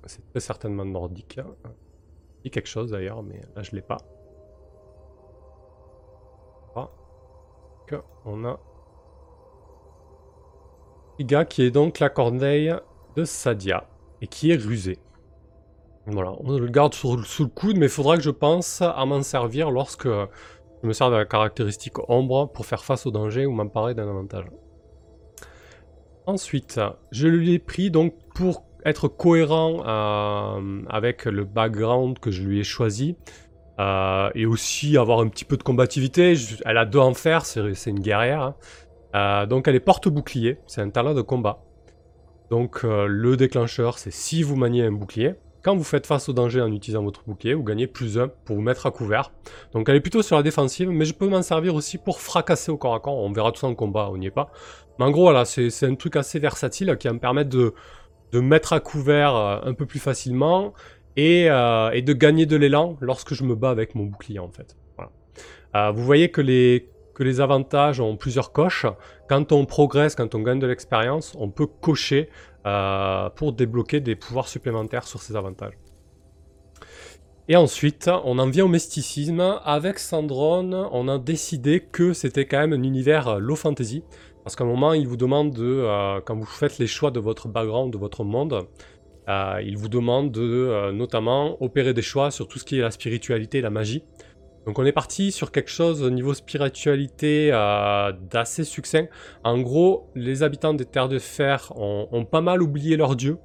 [0.09, 1.41] C'est très certainement nordique.
[2.45, 3.99] Il quelque chose d'ailleurs, mais là je l'ai pas.
[8.25, 8.59] on a
[11.15, 12.75] Friga qui est donc la corneille
[13.17, 13.89] de Sadia
[14.21, 14.99] et qui est rusée.
[16.07, 19.23] Voilà, on le garde sous, le coude, mais il faudra que je pense à m'en
[19.23, 23.53] servir lorsque je me sers de la caractéristique ombre pour faire face au danger ou
[23.53, 24.47] m'emparer d'un avantage.
[26.27, 32.61] Ensuite, je l'ai pris donc pour être cohérent euh, avec le background que je lui
[32.61, 33.17] ai choisi.
[33.79, 36.35] Euh, et aussi avoir un petit peu de combativité.
[36.65, 38.41] elle a deux enfers, c'est une guerrière.
[38.41, 38.55] Hein.
[39.15, 41.63] Euh, donc elle est porte-bouclier, c'est un talent de combat.
[42.49, 45.35] Donc le déclencheur, c'est si vous maniez un bouclier.
[45.67, 48.55] Quand vous faites face au danger en utilisant votre bouclier, vous gagnez plus 1 pour
[48.55, 49.33] vous mettre à couvert.
[49.73, 52.71] Donc elle est plutôt sur la défensive, mais je peux m'en servir aussi pour fracasser
[52.71, 53.17] au corps à corps.
[53.17, 54.53] On verra tout ça en combat, on n'y est pas.
[55.01, 57.75] Mais en gros, voilà, c'est un truc assez versatile qui va me permettre de,
[58.31, 60.73] de mettre à couvert euh, un peu plus facilement
[61.17, 64.53] et, euh, et de gagner de l'élan lorsque je me bats avec mon bouclier en
[64.53, 64.77] fait.
[65.75, 68.87] Euh, vous voyez que les, que les avantages ont plusieurs coches.
[69.29, 72.29] Quand on progresse, quand on gagne de l'expérience, on peut cocher
[72.67, 75.75] euh, pour débloquer des pouvoirs supplémentaires sur ces avantages.
[77.49, 79.61] Et ensuite, on en vient au mysticisme.
[79.65, 84.03] Avec Sandron, on a décidé que c'était quand même un univers low fantasy.
[84.43, 87.21] Parce qu'à un moment, il vous demande de, euh, quand vous faites les choix de
[87.21, 88.67] votre background, de votre monde,
[89.29, 92.91] euh, il vous demande de notamment opérer des choix sur tout ce qui est la
[92.91, 94.03] spiritualité et la magie.
[94.67, 99.07] Donc on est parti sur quelque chose au niveau spiritualité euh, d'assez succinct.
[99.45, 103.39] En gros, les habitants des terres de fer ont, pas mal oublié leur dieu.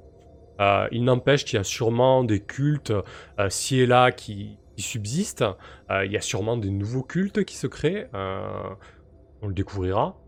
[0.60, 5.44] Euh, il n'empêche qu'il y a sûrement des cultes euh, ci et là qui, subsistent.
[5.90, 8.08] il y a sûrement des nouveaux cultes qui se créent.
[8.14, 10.18] on le découvrira.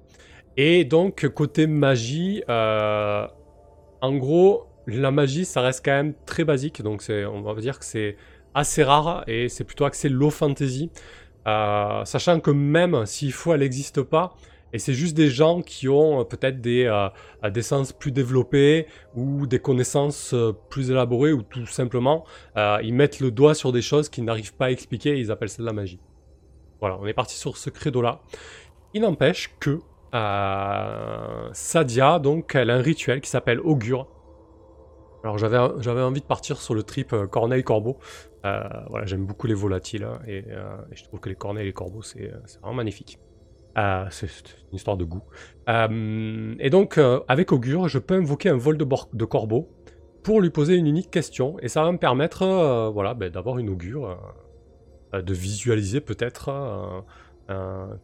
[0.57, 6.83] Et donc côté magie, en gros, la magie ça reste quand même très basique.
[6.83, 8.17] Donc on va dire que c'est
[8.55, 10.91] assez rare et c'est plutôt axé low fantasy.
[11.47, 14.35] Euh, sachant que même s'il faut, elle n'existe pas.
[14.73, 18.87] Et c'est juste des gens qui ont euh, peut-être des, euh, des sens plus développés
[19.15, 20.35] ou des connaissances
[20.69, 22.25] plus élaborées ou tout simplement
[22.57, 25.49] ils mettent le doigt sur des choses qu'ils n'arrivent pas à expliquer et ils appellent
[25.49, 26.01] ça de la magie.
[26.81, 28.21] Voilà, on est parti sur ce credo là.
[28.95, 29.81] Il n'empêche que
[31.53, 34.09] Sadia, donc, elle a un rituel qui s'appelle Augure.
[35.25, 35.57] Alors j'avais,
[36.03, 37.99] envie de partir sur le trip Corneille-Corbeau,
[38.89, 41.65] voilà, j'aime beaucoup les volatiles hein, et, euh, et, je trouve que les cornets et
[41.65, 43.19] les corbeaux, c'est euh, vraiment magnifique.
[44.11, 44.27] c'est
[44.71, 45.23] une histoire de goût.
[45.69, 49.69] et donc, avec Augure, je peux invoquer un vol de, de, corbeau
[50.23, 51.57] pour lui poser une unique question.
[51.61, 54.17] Et ça va me permettre voilà, ben, d'avoir une augure,
[55.13, 56.53] de visualiser peut-être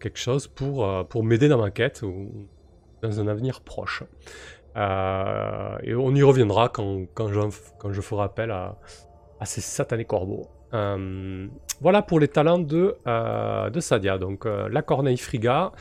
[0.01, 2.49] quelque chose pour, pour m'aider dans ma quête ou
[3.03, 4.03] dans un avenir proche.
[4.77, 7.29] Euh, et on y reviendra quand, quand,
[7.79, 8.79] quand je ferai appel à,
[9.41, 10.47] à ces satanés corbeaux.
[10.73, 11.49] Euh,
[11.81, 14.19] voilà pour les talents de, euh, de Sadia.
[14.19, 15.73] Donc la corneille friga,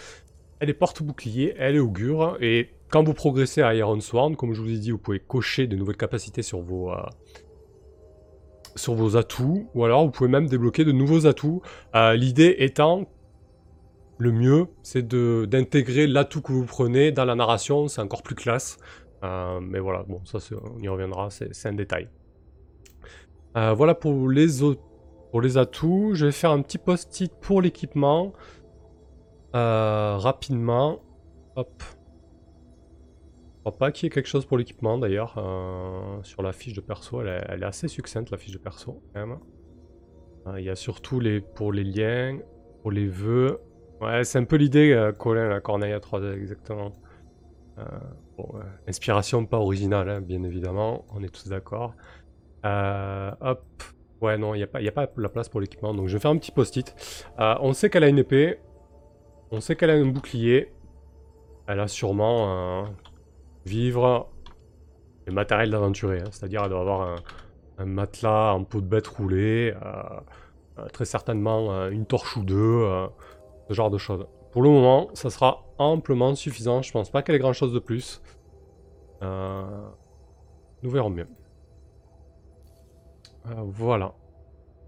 [0.59, 4.61] elle est porte-bouclier, elle est augure, et quand vous progressez à Iron Sworn, comme je
[4.61, 6.91] vous ai dit, vous pouvez cocher de nouvelles capacités sur vos,
[8.75, 11.61] sur vos atouts, ou alors vous pouvez même débloquer de nouveaux atouts.
[11.93, 13.05] L'idée étant
[14.19, 18.77] le mieux, c'est d'intégrer l'atout que vous prenez dans la narration, c'est encore plus classe.
[19.23, 20.39] Euh, mais voilà, bon, ça
[20.75, 22.09] on y reviendra, c'est un détail.
[23.57, 24.47] Euh, voilà pour les,
[25.31, 26.11] pour les atouts.
[26.13, 28.33] Je vais faire un petit post-it pour l'équipement.
[29.55, 31.01] Euh, rapidement.
[31.55, 31.83] Hop.
[33.55, 35.33] Je crois pas qu'il y ait quelque chose pour l'équipement d'ailleurs.
[36.23, 39.37] sur la fiche de perso, elle est, assez succincte la fiche de perso quand même.
[40.57, 41.21] Il y a surtout
[41.55, 42.39] pour les liens,
[42.81, 43.59] pour les vœux,
[44.23, 46.95] c'est un peu l'idée, euh, Colin, la Corneille à 3D, exactement.
[47.77, 47.83] Euh,
[48.87, 51.93] inspiration pas originale, hein, bien évidemment, on est tous d'accord.
[52.65, 53.63] Euh, hop.
[54.21, 56.19] Ouais, non, il n'y a, pas, a pas la place pour l'équipement, donc je vais
[56.19, 56.93] faire un petit post-it.
[57.37, 58.59] on sait qu'elle a une épée,
[59.51, 60.73] on sait qu'elle a un bouclier.
[61.67, 62.93] Elle a sûrement un
[63.65, 64.29] vivre
[65.25, 67.15] le matériel d'aventurier, hein, c'est-à-dire elle doit avoir
[67.77, 69.73] un, matelas en peau de bête roulée,
[70.91, 72.85] très certainement une torche ou deux,
[73.69, 74.27] ce genre de choses.
[74.51, 76.81] Pour le moment, ça sera amplement suffisant.
[76.81, 78.21] Je pense pas qu'elle ait grand chose de plus.
[79.21, 79.63] Euh,
[80.81, 81.27] nous verrons mieux.
[83.47, 84.13] Euh, voilà.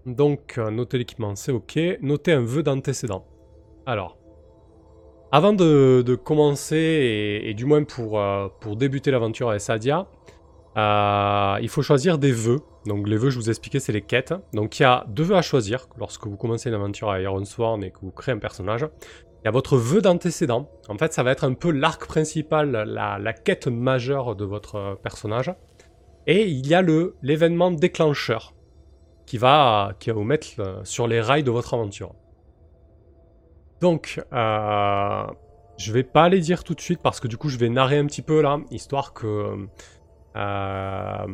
[0.06, 1.78] Donc, euh, noter l'équipement, c'est ok.
[2.00, 3.24] Noter un vœu d'antécédent.
[3.86, 4.18] Alors,
[5.30, 8.20] avant de, commencer, et, du moins pour,
[8.60, 10.06] pour débuter l'aventure avec Sadia,
[10.76, 12.60] il faut choisir des vœux.
[12.86, 14.34] Donc les vœux, je vous ai expliqué, c'est les quêtes.
[14.52, 17.44] Donc il y a deux vœux à choisir lorsque vous commencez une aventure à Iron
[17.44, 18.86] Sworn et que vous créez un personnage.
[19.42, 20.70] Il y a votre vœu d'antécédent.
[20.88, 25.52] En fait, ça va être un peu l'arc principal, la, quête majeure de votre personnage.
[26.26, 28.54] Et il y a le l'événement déclencheur
[29.26, 32.14] qui va, qui va vous mettre euh, sur les rails de votre aventure.
[33.80, 35.24] Donc, euh,
[35.76, 37.98] je vais pas les dire tout de suite parce que du coup, je vais narrer
[37.98, 39.66] un petit peu là, histoire que
[40.36, 41.26] euh,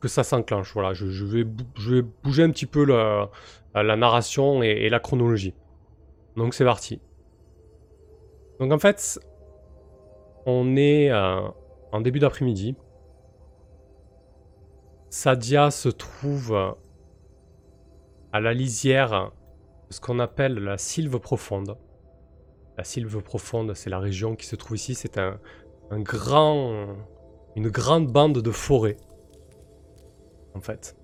[0.00, 0.72] que ça s'enclenche.
[0.74, 3.30] Voilà, je, vais bouger un petit peu la,
[3.74, 5.54] la narration et, la chronologie.
[6.36, 7.00] Donc c'est parti.
[8.58, 9.18] Donc en fait,
[10.46, 11.40] on est euh,
[11.92, 12.76] en début d'après-midi.
[15.10, 16.56] Sadia se trouve
[18.32, 19.32] à la lisière
[19.88, 21.76] de ce qu'on appelle la sylve profonde.
[22.78, 24.94] La sylve profonde, c'est la région qui se trouve ici.
[24.94, 25.40] C'est un,
[25.90, 26.96] grand,
[27.56, 28.96] une grande bande de forêt
[30.54, 30.96] en fait.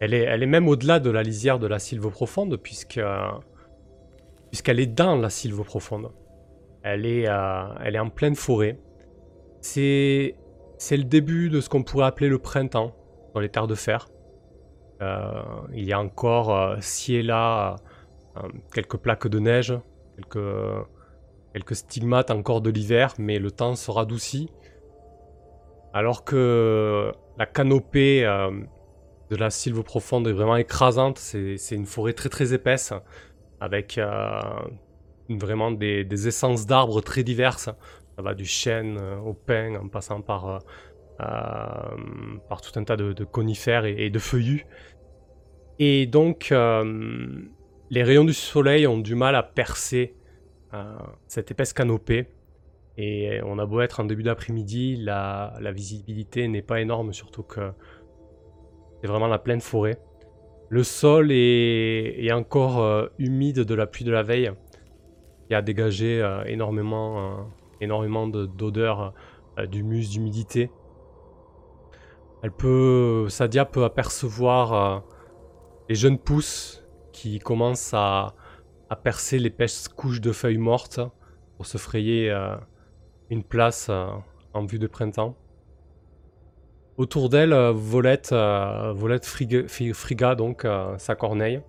[0.00, 3.00] Elle est, elle est même au-delà de la lisière de la sylve profonde, puisque
[4.50, 6.10] puisqu'elle est dans la sylve profonde.
[6.82, 8.78] Elle est, euh, elle est en pleine forêt.
[9.60, 10.36] C'est,
[10.78, 12.94] c'est le début de ce qu'on pourrait appeler le printemps
[13.36, 14.08] dans les terres de fer.
[15.02, 15.42] Euh,
[15.74, 17.76] il y a encore euh, ci et là
[18.74, 19.74] quelques plaques de neige,
[20.16, 20.86] quelques,
[21.54, 24.50] quelques stigmates encore de l'hiver, mais le temps se radoucit.
[25.94, 28.24] Alors que la canopée
[29.30, 31.18] de la sylve profonde est vraiment écrasante.
[31.18, 32.92] C'est une forêt très très épaisse
[33.60, 34.40] avec euh,
[35.28, 37.70] vraiment des, essences d'arbres très diverses.
[38.16, 40.58] Ça va du chêne euh, au pin en passant par, euh,
[41.18, 44.66] par tout un tas de, conifères et, de feuillus.
[45.78, 46.52] Et donc,
[47.90, 50.14] les rayons du soleil ont du mal à percer
[51.26, 52.28] cette épaisse canopée.
[52.98, 57.72] Et on a beau être en début d'après-midi, la, visibilité n'est pas énorme, surtout que
[59.00, 59.98] c'est vraiment la pleine forêt.
[60.68, 64.50] Le sol est, encore euh, humide de la pluie de la veille.
[65.48, 67.42] Il a dégagé euh, énormément, euh,
[67.80, 69.14] énormément d'odeurs,
[69.68, 70.70] d'humus, d'humidité.
[72.42, 75.02] Elle peut, Sadia peut apercevoir
[75.88, 78.34] les jeunes pousses qui commencent à,
[79.02, 81.00] percer l'épaisse couche de feuilles mortes
[81.56, 82.30] pour se frayer
[83.30, 83.90] une place
[84.52, 85.34] en vue de printemps.
[86.96, 88.94] Autour d'elle, euh, Volette, euh,
[89.92, 91.60] Friga, donc euh, sa corneille.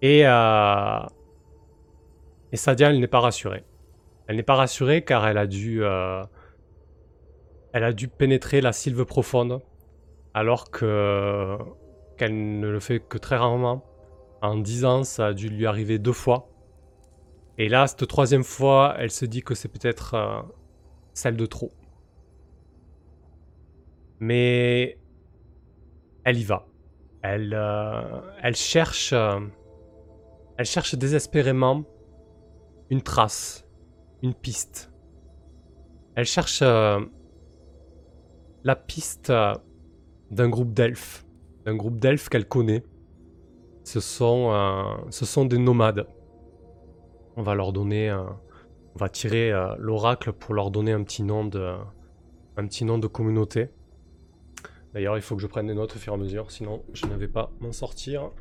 [0.00, 3.64] Et, et Sadia, elle n'est pas rassurée.
[4.26, 5.82] Elle n'est pas rassurée car elle a dû,
[7.72, 9.62] elle a dû pénétrer la sylve profonde,
[10.34, 11.56] alors que
[12.16, 13.84] qu'elle ne le fait que très rarement.
[14.42, 16.48] En 10 ans, ça a dû lui arriver deux fois.
[17.58, 20.44] Et là, cette troisième fois, elle se dit que c'est peut-être
[21.12, 21.72] celle de trop.
[24.20, 24.98] Mais
[26.24, 26.66] elle y va.
[27.22, 29.40] Elle, euh, elle cherche, euh,
[30.56, 31.84] elle cherche désespérément
[32.90, 33.66] une trace,
[34.22, 34.92] une piste.
[36.14, 37.00] Elle cherche euh,
[38.68, 39.54] la piste euh,
[40.30, 41.24] d'un groupe d'elfes.
[41.64, 42.84] D'un groupe d'elfes qu'elle connaît.
[43.82, 46.06] Ce sont, euh, ce sont des nomades.
[47.36, 48.12] On va leur donner...
[48.12, 51.76] on va tirer l'oracle pour leur donner un petit nom de,
[52.56, 53.70] un petit nom de communauté.
[54.92, 57.06] D'ailleurs, il faut que je prenne des notes au fur et à mesure, sinon je
[57.06, 58.32] ne vais pas m'en sortir.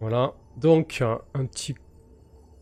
[0.00, 1.76] Voilà, donc un petit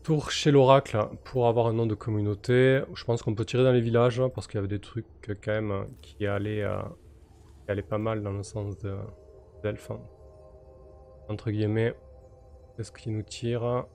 [0.03, 2.81] tour chez l'oracle pour avoir un nom de communauté.
[2.93, 5.05] Je pense qu'on peut tirer dans les villages parce qu'il y avait des trucs
[5.43, 6.81] quand même qui allaient, euh,
[7.65, 8.95] qui allaient pas mal dans le sens de
[9.63, 9.91] d'elfe.
[11.29, 11.95] Entre guillemets,
[12.75, 13.85] qu'est-ce qui nous tire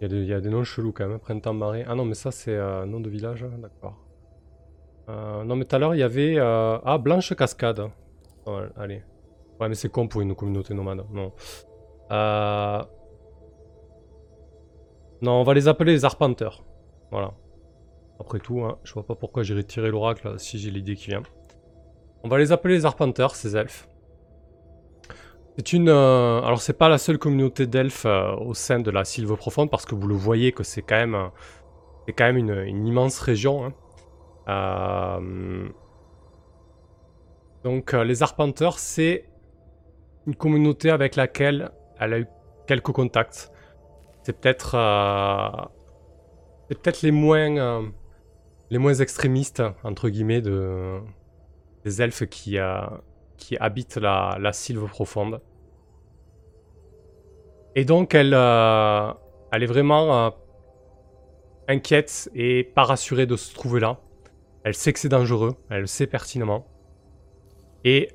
[0.00, 1.84] il y, a des, noms chelous quand même, printemps marée.
[1.86, 3.96] Ah non, mais ça c'est euh, nom de village, d'accord.
[5.08, 6.36] Euh, non, mais tout à l'heure il y avait.
[6.38, 7.90] Ah, Blanche Cascade.
[8.76, 9.02] allez.
[9.60, 11.04] Ouais, mais c'est con pour une communauté nomade.
[11.12, 11.32] Non.
[12.10, 12.82] Euh...
[15.22, 16.64] Non, on va les appeler les arpenteurs.
[17.10, 17.32] Voilà.
[18.20, 21.22] Après tout, hein, je vois pas pourquoi j'irai tirer l'oracle si j'ai l'idée qui vient.
[22.22, 23.88] On va les appeler les arpenteurs, ces elfes.
[25.56, 25.88] C'est une...
[25.88, 29.70] Euh, alors c'est pas la seule communauté d'elfes euh, au sein de la Sylve Profonde,
[29.70, 31.30] parce que vous le voyez que c'est quand même,
[32.06, 33.64] c'est quand même une, immense région.
[33.66, 33.72] Hein.
[34.48, 35.68] Euh,
[37.62, 39.28] donc les arpenteurs, c'est
[40.26, 42.26] une communauté avec laquelle elle a eu
[42.66, 43.50] quelques contacts.
[44.24, 45.50] C'est peut-être euh,
[46.68, 47.82] c'est peut-être les moins euh,
[48.70, 50.98] les moins extrémistes entre guillemets de
[51.84, 52.80] des elfes qui euh,
[53.60, 55.42] habitent la, la sylve profonde.
[57.76, 60.32] Et donc elle elle est vraiment
[61.68, 64.00] inquiète et pas rassurée de se trouver là.
[64.64, 66.66] Elle sait que c'est dangereux, elle le sait pertinemment.
[67.84, 68.08] Et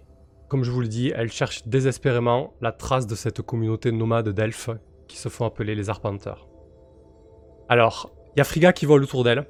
[0.48, 4.72] comme je vous le dis, elle cherche désespérément la trace de cette communauté nomade d'elfes
[5.10, 6.48] qui se font appeler les arpenteurs.
[7.67, 9.45] Alors, il y a Frigga qui vole autour d'elle.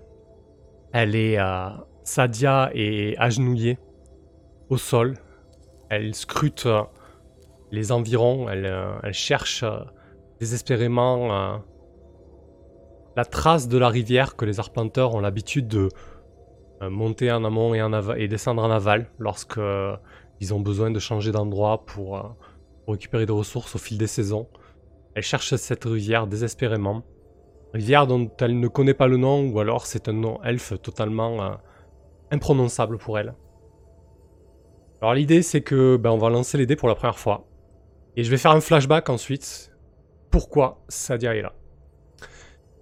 [0.92, 1.38] Elle est...
[1.38, 1.70] Euh,
[2.04, 3.78] Sadia est agenouillée
[4.70, 5.18] au sol.
[5.90, 6.82] Elle scrute euh,
[7.72, 8.50] les environs.
[8.50, 9.64] Elle, euh, cherche
[10.40, 11.62] désespérément
[13.16, 15.90] la trace de la rivière que les arpenteurs ont l'habitude de
[16.82, 19.60] monter en amont et, en et descendre en aval lorsque
[20.40, 22.38] ils ont besoin de changer d'endroit pour,
[22.92, 24.48] récupérer des ressources au fil des saisons.
[25.20, 27.04] Elle cherche cette rivière désespérément.
[27.74, 31.44] Rivière dont elle ne connaît pas le nom, ou alors c'est un nom elfe totalement
[31.44, 31.56] euh,
[32.32, 33.36] imprononçable pour elle.
[35.02, 37.50] Alors l'idée c'est que ben, on va lancer les dés pour la première fois.
[38.16, 39.76] Et je vais faire un flashback ensuite.
[40.32, 41.54] Pourquoi Sadia est là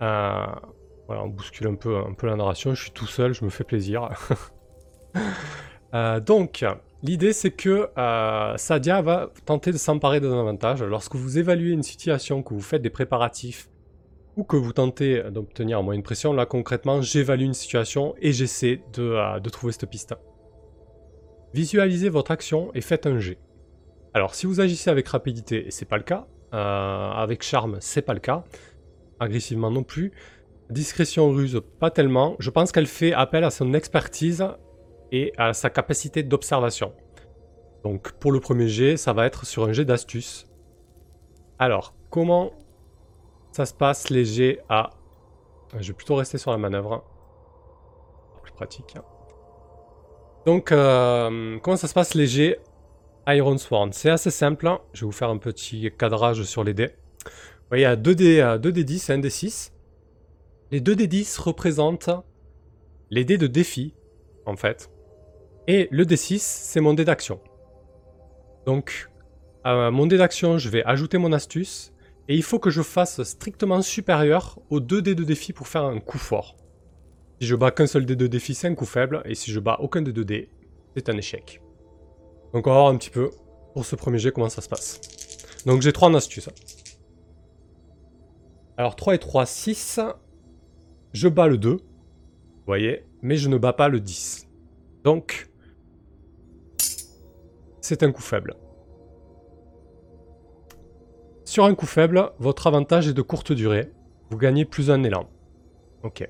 [0.03, 0.69] euh,
[1.07, 2.75] Voilà, on bouscule un peu, un peu la narration.
[2.75, 4.09] Je suis tout seul, je me fais plaisir.
[6.21, 6.63] donc,
[7.03, 10.81] L'idée, c'est que euh, Sadia va tenter de s'emparer d'un avantage.
[10.81, 13.69] Lorsque vous évaluez une situation, que vous faites des préparatifs,
[14.35, 18.31] ou que vous tentez d'obtenir un moyen de pression, là concrètement, j'évalue une situation et
[18.31, 20.15] j'essaie de, euh, trouver cette piste.
[21.53, 23.37] Visualisez votre action et faites un G.
[24.13, 26.57] Alors, si vous agissez avec rapidité, et c'est pas le cas, euh,
[27.11, 28.43] avec charme, c'est pas le cas,
[29.19, 30.11] agressivement non plus,
[30.69, 34.45] discrétion ruse, pas tellement, je pense qu'elle fait appel à son expertise
[35.11, 36.93] et à sa capacité d'observation.
[37.83, 40.47] Donc pour le premier jet, ça va être sur un jet d'astuce.
[41.59, 42.51] Alors, comment
[43.51, 44.91] ça se passe les jets à...
[45.79, 46.93] Je vais plutôt rester sur la manœuvre.
[46.93, 47.03] Hein.
[48.43, 48.95] Plus pratique.
[48.95, 49.03] Hein.
[50.45, 52.59] Donc, euh, comment ça se passe les jets
[53.27, 54.67] Iron Sworn C'est assez simple.
[54.67, 54.79] Hein.
[54.93, 56.87] Je vais vous faire un petit cadrage sur les dés.
[57.25, 59.71] Vous voyez, il y a 2D, 2D10 et 1 D6.
[60.71, 62.09] Les 2D10 représentent
[63.09, 63.95] les dés de défi,
[64.45, 64.89] en fait.
[65.67, 67.39] Et le D6, c'est mon dé d'action.
[68.65, 69.09] Donc,
[69.63, 71.93] à mon dé d'action, je vais ajouter mon astuce.
[72.29, 75.83] Et il faut que je fasse strictement supérieur aux 2 dés de défi pour faire
[75.83, 76.57] un coup fort.
[77.39, 79.21] Si je bats qu'un seul dé de défi, c'est un coup faible.
[79.25, 80.49] Et si je bats aucun des deux dés,
[80.95, 81.61] c'est un échec.
[82.53, 83.29] Donc on va voir un petit peu
[83.73, 84.99] pour ce premier jet comment ça se passe.
[85.65, 86.49] Donc j'ai 3 en astuce.
[88.77, 89.99] Alors 3 et 3, 6.
[91.13, 91.71] Je bats le 2.
[91.71, 91.81] Vous
[92.65, 93.05] voyez.
[93.21, 94.47] Mais je ne bats pas le 10.
[95.03, 95.46] Donc
[97.87, 98.53] c'est un coup faible.
[101.45, 103.89] Sur un coup faible, votre avantage est de courte durée.
[104.29, 105.29] Vous gagnez plus un élan.
[106.03, 106.27] Ok.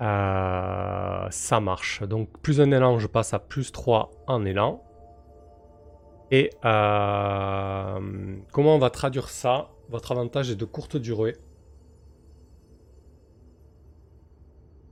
[0.00, 2.02] Euh, ça marche.
[2.04, 4.82] Donc plus un élan, je passe à plus 3 en élan.
[6.30, 9.68] Et euh, comment on va traduire ça?
[9.90, 11.36] Votre avantage est de courte durée.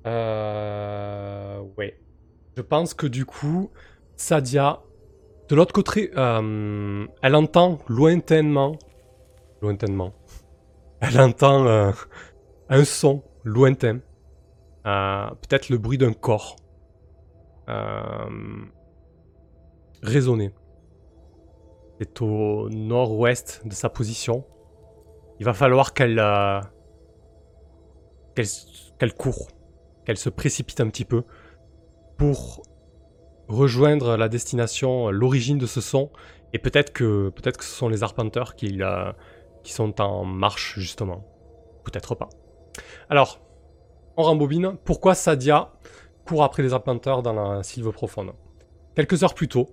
[0.07, 1.99] Euh, ouais.
[2.59, 3.71] Je pense que du coup,
[4.21, 4.83] Sadia,
[5.49, 8.77] de l'autre côté, euh, elle entend lointainement
[9.63, 10.13] lointainement.
[11.01, 11.91] Elle entend euh,
[12.69, 14.01] un son lointain.
[14.87, 16.57] Euh, peut-être le bruit d'un corps.
[20.03, 20.51] résonner.
[21.99, 24.45] C'est au nord-ouest de sa position.
[25.39, 26.23] Il va falloir qu'elle
[28.35, 29.49] qu'elle court,
[30.05, 31.25] qu'elle se précipite un petit peu
[32.19, 32.63] pour
[33.51, 36.11] rejoindre la destination, l'origine de ce son,
[36.53, 38.81] et peut-être que ce sont les arpenteurs qui,
[39.63, 41.25] qui sont en marche justement,
[41.85, 42.29] peut-être pas.
[43.09, 43.41] Alors,
[44.17, 44.77] on rembobine.
[44.85, 45.73] Pourquoi Sadia
[46.25, 48.33] court après les arpenteurs dans la sylve profonde?
[48.95, 49.69] Quelques heures plus tôt,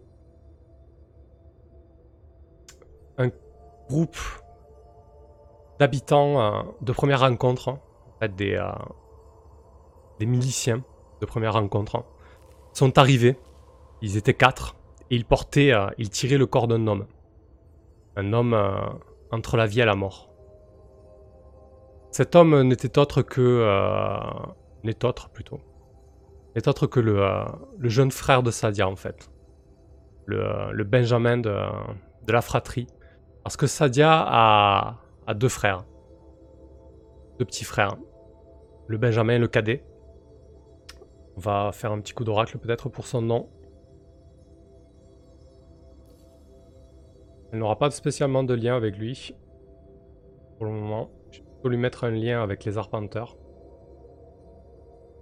[3.18, 3.30] un
[3.90, 4.18] groupe
[5.80, 7.80] d'habitants euh, de première rencontre, en
[8.20, 8.72] fait, euh,
[10.20, 10.84] des miliciens
[11.22, 12.04] de première rencontre,
[12.74, 13.38] sont arrivés.
[14.02, 14.76] Ils étaient quatre
[15.10, 17.08] et ils portaient, euh, ils tiraient le corps d'un homme.
[18.16, 18.80] Un homme euh,
[19.32, 20.30] entre la vie et la mort.
[22.12, 23.42] Cet homme n'était autre que.
[23.42, 24.20] Euh,
[24.84, 25.60] n'est autre plutôt.
[26.56, 27.22] N'est autre que le,
[27.78, 29.30] le, jeune frère de Sadia en fait.
[30.26, 31.56] Le, le Benjamin de,
[32.26, 32.88] de, la fratrie.
[33.44, 35.86] Parce que Sadia a, a deux frères.
[37.40, 37.96] Deux petits frères.
[38.88, 39.84] Le Benjamin et le cadet.
[41.36, 43.50] On va faire un petit coup d'oracle peut-être pour son nom.
[47.58, 49.34] Elle n'aura pas spécialement de lien avec lui.
[50.58, 51.10] Pour le moment.
[51.32, 53.36] Je vais lui mettre un lien avec les arpenteurs.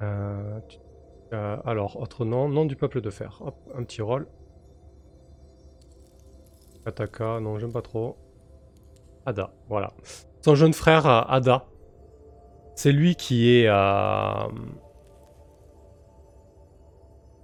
[0.02, 0.60] Euh,
[1.32, 2.50] euh, alors, autre nom.
[2.50, 3.42] Nom du peuple de fer.
[3.42, 4.28] Hop, un petit rôle.
[6.84, 8.18] Kataka, non, j'aime pas trop.
[9.26, 9.94] Ada, voilà.
[10.42, 11.68] Son jeune frère, euh, Ada.
[12.76, 13.70] C'est lui qui est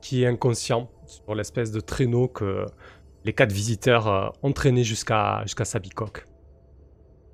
[0.02, 2.66] qui est inconscient sur l'espèce de traîneau que
[3.24, 6.26] les quatre visiteurs euh, ont traîné jusqu'à jusqu'à sa bicoque.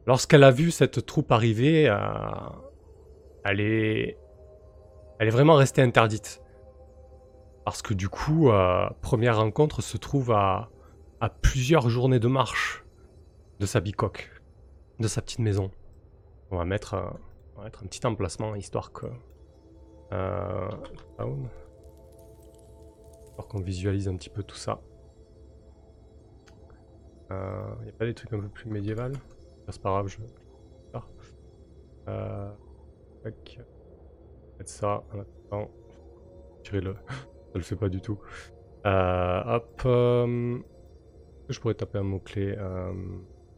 [0.08, 1.98] Lorsqu'elle a vu cette troupe arriver, euh,
[3.44, 4.18] elle, est,
[5.20, 6.42] elle est vraiment restée interdite.
[7.66, 10.70] Parce que du coup, euh, première rencontre se trouve à,
[11.42, 12.86] plusieurs journées de marche
[13.60, 14.32] de sa bicoque,
[15.02, 15.72] de sa petite maison.
[16.52, 16.96] On va mettre,
[17.56, 19.08] on va mettre un petit emplacement histoire que...
[20.14, 20.70] Euh,
[23.50, 24.80] qu'on visualise un petit peu tout ça.
[27.30, 29.14] Il euh, a pas des trucs un peu plus médiéval
[29.70, 30.18] C'est pas grave, je...
[32.08, 32.50] Euh,
[33.22, 33.60] tac.
[34.58, 35.72] Mettre ça en attendant.
[36.64, 36.94] Tirer le...
[37.08, 38.18] ça le fait pas du tout.
[38.86, 39.82] Euh, hop.
[39.86, 40.58] Euh,
[41.50, 42.56] je pourrais taper un mot-clé.
[42.58, 42.94] Euh,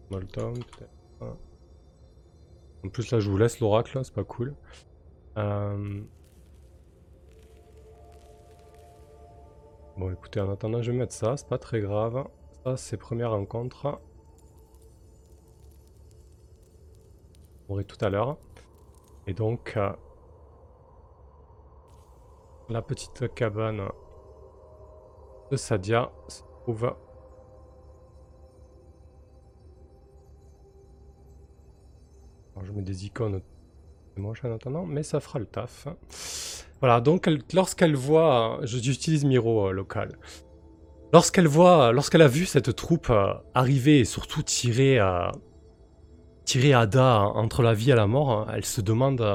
[0.09, 0.89] peut-être.
[2.83, 4.55] En plus là je vous laisse l'oracle, c'est pas cool.
[5.37, 6.01] Euh,
[9.99, 12.23] Bon, écoutez, en attendant, je vais mettre ça, c'est pas très grave.
[12.69, 13.99] Ça, c'est première rencontre.
[17.67, 18.37] On aurait tout à l'heure.
[19.25, 19.91] Et donc, euh,
[22.69, 23.89] la petite cabane
[25.49, 26.93] de Sadia se trouve
[32.61, 33.41] je mets des icônes
[34.17, 35.87] moche en attendant, mais ça fera le taf.
[36.81, 40.19] Voilà, donc lorsqu'elle voit, j'utilise Miro euh, local.
[41.11, 45.29] Lorsqu'elle voit, lorsqu'elle a vu cette troupe euh, arriver et surtout tirer, euh,
[46.45, 49.25] tirer Ada entre la vie et la mort, elle se demande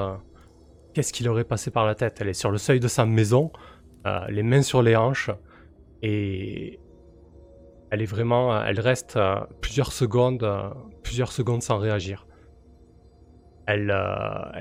[0.93, 2.17] qu'est-ce qui leur est passé par la tête.
[2.21, 3.51] Elle est sur le seuil de sa maison,
[4.29, 5.31] les mains sur les hanches,
[6.01, 6.79] et
[7.89, 9.17] elle est vraiment, elle reste
[9.61, 10.47] plusieurs secondes,
[11.03, 12.27] plusieurs secondes sans réagir.
[13.65, 13.91] Elle,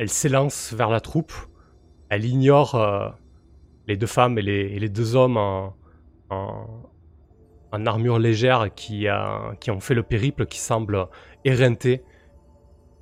[0.09, 1.33] s'élance vers la troupe
[2.15, 3.09] elle ignore euh,
[3.89, 5.75] les deux femmes et les, deux hommes en,
[7.87, 9.07] armure légère qui,
[9.61, 11.09] qui, ont fait le périple, qui semblent
[11.45, 12.03] éreintés.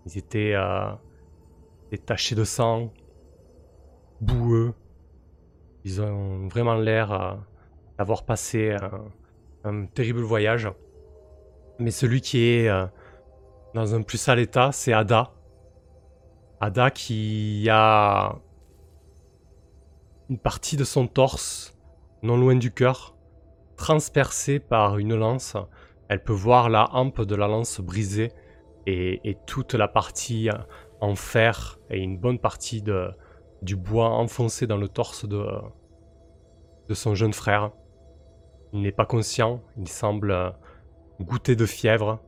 [0.06, 0.90] Ils étaient, euh,
[2.06, 2.92] tachés de sang,
[4.20, 4.74] boueux.
[5.84, 7.34] Ils ont vraiment l'air euh,
[7.98, 8.76] d'avoir passé
[9.64, 10.70] un, terrible voyage.
[11.78, 12.70] Mais celui qui est
[13.74, 15.32] dans un plus sale état, c'est Ada.
[16.60, 18.36] Ada qui a
[20.30, 21.76] une partie de son torse,
[22.22, 23.14] non loin du cœur,
[23.82, 25.56] transpercée par une lance.
[26.08, 28.30] Elle peut voir la hampe de la lance brisée
[28.86, 30.48] et, toute la partie
[31.00, 32.80] en fer et une bonne partie
[33.60, 35.44] du bois enfoncé dans le torse de,
[36.92, 37.72] son jeune frère.
[38.72, 40.54] Il n'est pas conscient, il semble
[41.20, 42.20] goûter de fièvre.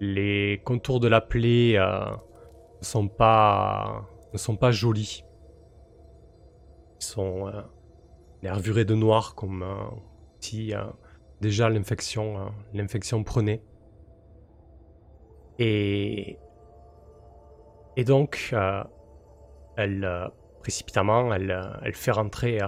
[0.00, 2.04] Les contours de la plaie euh,
[2.80, 5.24] ne, sont pas, ne pas jolis
[6.98, 7.62] sont euh,
[8.42, 9.76] nervurés de noir comme euh,
[10.52, 10.84] euh,
[11.40, 13.62] déjà l'infection l'infection prenait.
[15.58, 16.38] Et,
[17.96, 18.82] et donc, euh,
[19.76, 20.28] elle, euh,
[20.62, 22.58] précipitamment, elle, euh, elle fait rentrer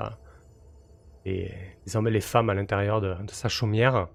[1.24, 1.52] les,
[1.94, 4.08] hommes et les femmes à l'intérieur de, sa chaumière.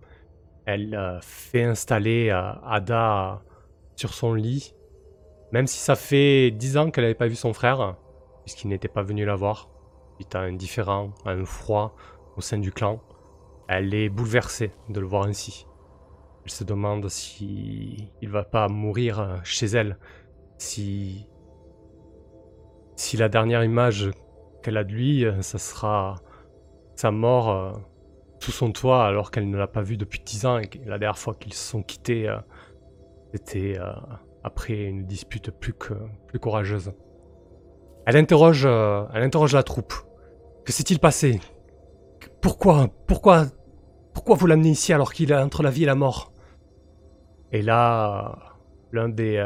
[0.66, 3.42] Elle fait installer Ada
[3.96, 4.74] sur son lit,
[5.52, 7.98] même si ça fait dix ans qu'elle n'avait pas vu son frère,
[8.46, 9.70] puisqu'il n'était pas venu la voir,
[10.16, 11.96] suite à un différent, un froid
[12.38, 13.02] au sein du clan.
[13.74, 15.66] Elle est bouleversée de le voir ainsi.
[16.44, 19.98] Elle se demande si il va pas mourir chez elle,
[20.58, 21.26] si
[22.98, 24.12] si la dernière image
[24.62, 26.16] qu'elle a de lui, ça sera
[26.96, 27.72] sa mort euh,
[28.42, 31.18] sous son toit alors qu'elle ne l'a pas vu depuis dix ans et la dernière
[31.18, 32.40] fois qu'ils se sont quittés, euh,
[33.34, 33.94] c'était euh,
[34.44, 35.74] après une dispute plus
[36.28, 36.92] plus courageuse.
[38.06, 39.94] Elle interroge, elle interroge la troupe.
[40.66, 41.40] Que s'est-il passé?
[42.42, 43.46] Pourquoi, pourquoi,
[44.14, 46.32] pourquoi vous l'amenez ici alors qu'il est entre la vie et la mort?
[47.52, 48.38] Et là,
[48.94, 49.46] des,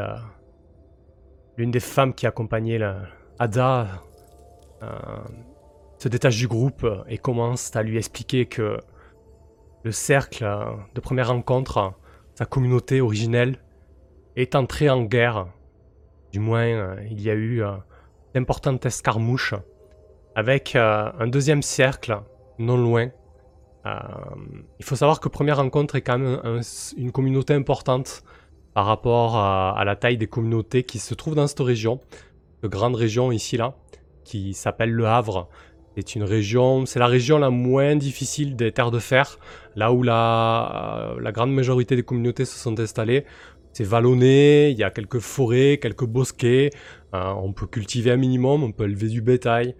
[1.56, 3.02] l'une des femmes qui accompagnait la,
[3.38, 4.02] Ada
[4.82, 4.88] euh,
[5.98, 8.78] se détache du groupe et commence à lui expliquer que
[9.82, 10.46] le cercle
[10.94, 11.92] de première rencontre,
[12.34, 13.58] sa communauté originelle,
[14.36, 15.46] est entré en guerre.
[16.32, 17.72] Du moins, il y a eu euh,
[18.34, 19.54] d'importantes escarmouches
[20.34, 22.20] avec euh, un deuxième cercle
[22.58, 23.10] non loin.
[24.78, 26.60] Il faut savoir que Première Rencontre est quand même
[26.96, 28.22] une communauté importante
[28.74, 32.00] par rapport à, la taille des communautés qui se trouvent dans cette région
[32.68, 33.74] grande région ici là,
[34.24, 35.48] qui s'appelle Le Havre.
[35.96, 39.38] C'est une région, c'est la région la moins difficile des terres de fer,
[39.76, 43.24] là où la, euh, grande majorité des communautés se sont installées.
[43.72, 46.70] C'est vallonné, il y a quelques forêts, quelques bosquets,
[47.14, 49.74] euh, on peut cultiver un minimum, on peut élever du bétail.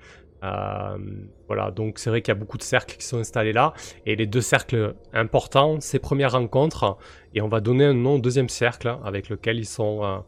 [0.45, 0.99] Euh,
[1.47, 3.73] voilà, donc c'est vrai qu'il y a beaucoup de cercles qui sont installés là.
[4.05, 6.99] Et les deux cercles importants, ces premières rencontres,
[7.35, 10.25] et on va donner un nom au deuxième cercle avec lequel ils sont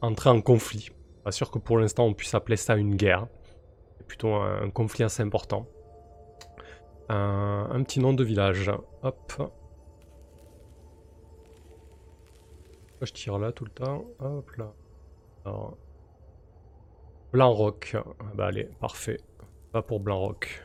[0.00, 0.90] entrer en conflit.
[1.24, 3.26] Pas sûr que pour l'instant on puisse appeler ça une guerre.
[3.96, 5.66] C'est plutôt un, conflit assez important.
[7.08, 8.70] Un, petit nom de village.
[9.02, 9.50] Hop.
[13.00, 14.04] Je tire là tout le temps?
[14.18, 14.72] Hop là.
[15.44, 15.76] Blanc
[17.34, 17.96] Rock.
[18.34, 19.18] Bah allez, parfait.
[19.72, 20.62] Pas pour Blanc Rock.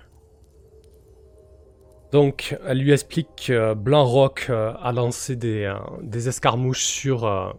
[2.12, 7.52] Donc, elle lui explique que Blanc Rock euh, a lancé des, euh, escarmouches sur, euh,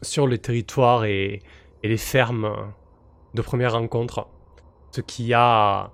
[0.00, 1.42] sur les territoires et,
[1.82, 2.72] les fermes
[3.34, 4.26] de première rencontre.
[4.90, 5.92] Ce qui a,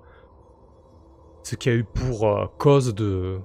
[1.43, 3.39] ce qui a eu pour cause de,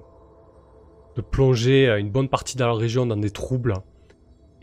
[1.15, 3.75] de plonger une bonne partie de la région dans des troubles.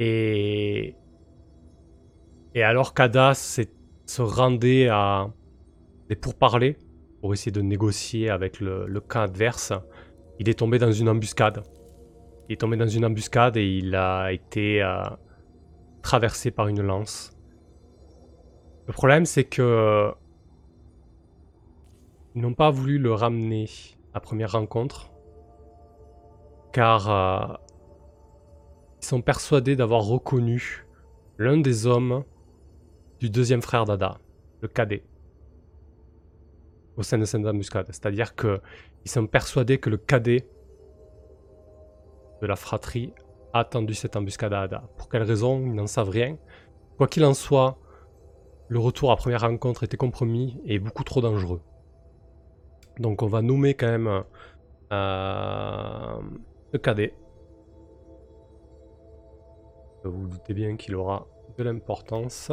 [0.01, 0.97] Et,
[2.57, 5.29] et alors qu'Ada se rendait à
[6.09, 6.79] des pourparlers
[7.21, 9.75] pour essayer de négocier avec le, camp adverse,
[10.39, 11.63] il est tombé dans une embuscade.
[12.49, 15.03] Il est tombé dans une embuscade et il a été euh,
[16.01, 17.37] traversé par une lance.
[18.87, 20.11] Le problème, c'est que
[22.35, 23.69] ils n'ont pas voulu le ramener
[24.15, 25.13] à première rencontre,
[26.73, 27.55] car euh,
[29.03, 30.87] ils sont persuadés d'avoir reconnu
[31.37, 32.25] l'un des hommes
[33.21, 34.19] du deuxième frère d'Ada,
[34.61, 35.05] le cadet,
[36.97, 37.87] au sein de cette embuscade.
[37.89, 38.61] C'est-à-dire que
[39.05, 40.49] ils sont persuadés que le cadet
[42.43, 43.12] de la fratrie
[43.61, 44.85] attendu cette embuscade à Ada.
[44.97, 45.61] Pour quelle raison?
[45.61, 46.37] Ils n'en savent rien.
[46.97, 47.79] Quoi qu'il en soit,
[48.69, 51.61] le retour à première rencontre était compromis et beaucoup trop dangereux.
[52.99, 54.25] Donc on va nommer quand même
[54.93, 56.21] euh,
[56.73, 57.14] le cadet.
[60.05, 61.27] Vous vous doutez bien qu'il aura
[61.59, 62.53] de l'importance.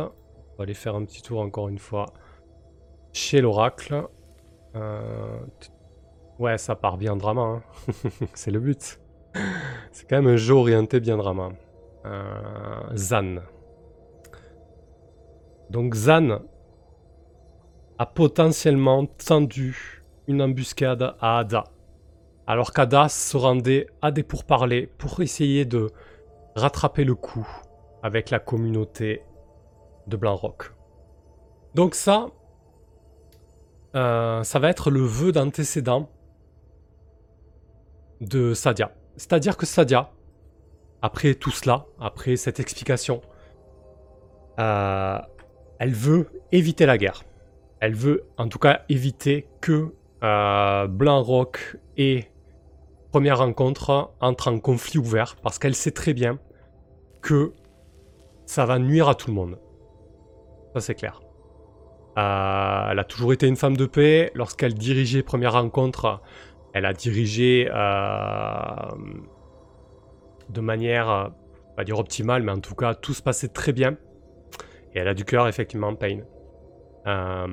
[0.53, 2.05] On va aller faire un petit tour encore une fois
[3.11, 4.07] chez l'oracle.
[4.75, 5.39] Euh,
[6.37, 7.41] ouais, ça part bien drama.
[7.41, 7.63] Hein.
[8.33, 8.99] C'est le but.
[9.91, 11.49] C'est quand même un jeu orienté bien drama.
[12.05, 13.41] Euh, Zan.
[15.69, 16.41] Donc Zan
[17.97, 21.63] a potentiellement tendu une embuscade à Ada.
[22.45, 25.89] Alors qu'Ada se rendait à des pourparlers pour essayer de
[26.55, 27.47] rattraper le coup
[28.03, 29.23] avec la communauté
[30.07, 30.73] de Blanc-Rock.
[31.75, 32.27] Donc ça,
[33.95, 36.09] euh, ça va être le vœu d'antécédent
[38.21, 38.91] de Sadia.
[39.17, 40.11] C'est-à-dire que Sadia,
[41.01, 43.21] après tout cela, après cette explication,
[44.59, 45.19] euh,
[45.79, 47.23] elle veut éviter la guerre.
[47.79, 49.93] Elle veut en tout cas éviter que
[50.23, 52.25] euh, Blanc-Rock et
[53.11, 56.39] Première Rencontre entrent en conflit ouvert parce qu'elle sait très bien
[57.21, 57.53] que
[58.45, 59.59] ça va nuire à tout le monde.
[60.73, 61.21] Ça c'est clair.
[62.17, 64.31] Euh, elle a toujours été une femme de paix.
[64.35, 66.21] Lorsqu'elle dirigeait Première Rencontre,
[66.73, 68.91] elle a dirigé euh,
[70.49, 71.29] de manière, euh,
[71.75, 73.97] pas dire optimale, mais en tout cas, tout se passait très bien.
[74.93, 76.19] Et elle a du cœur, effectivement, Pain.
[77.07, 77.47] Euh,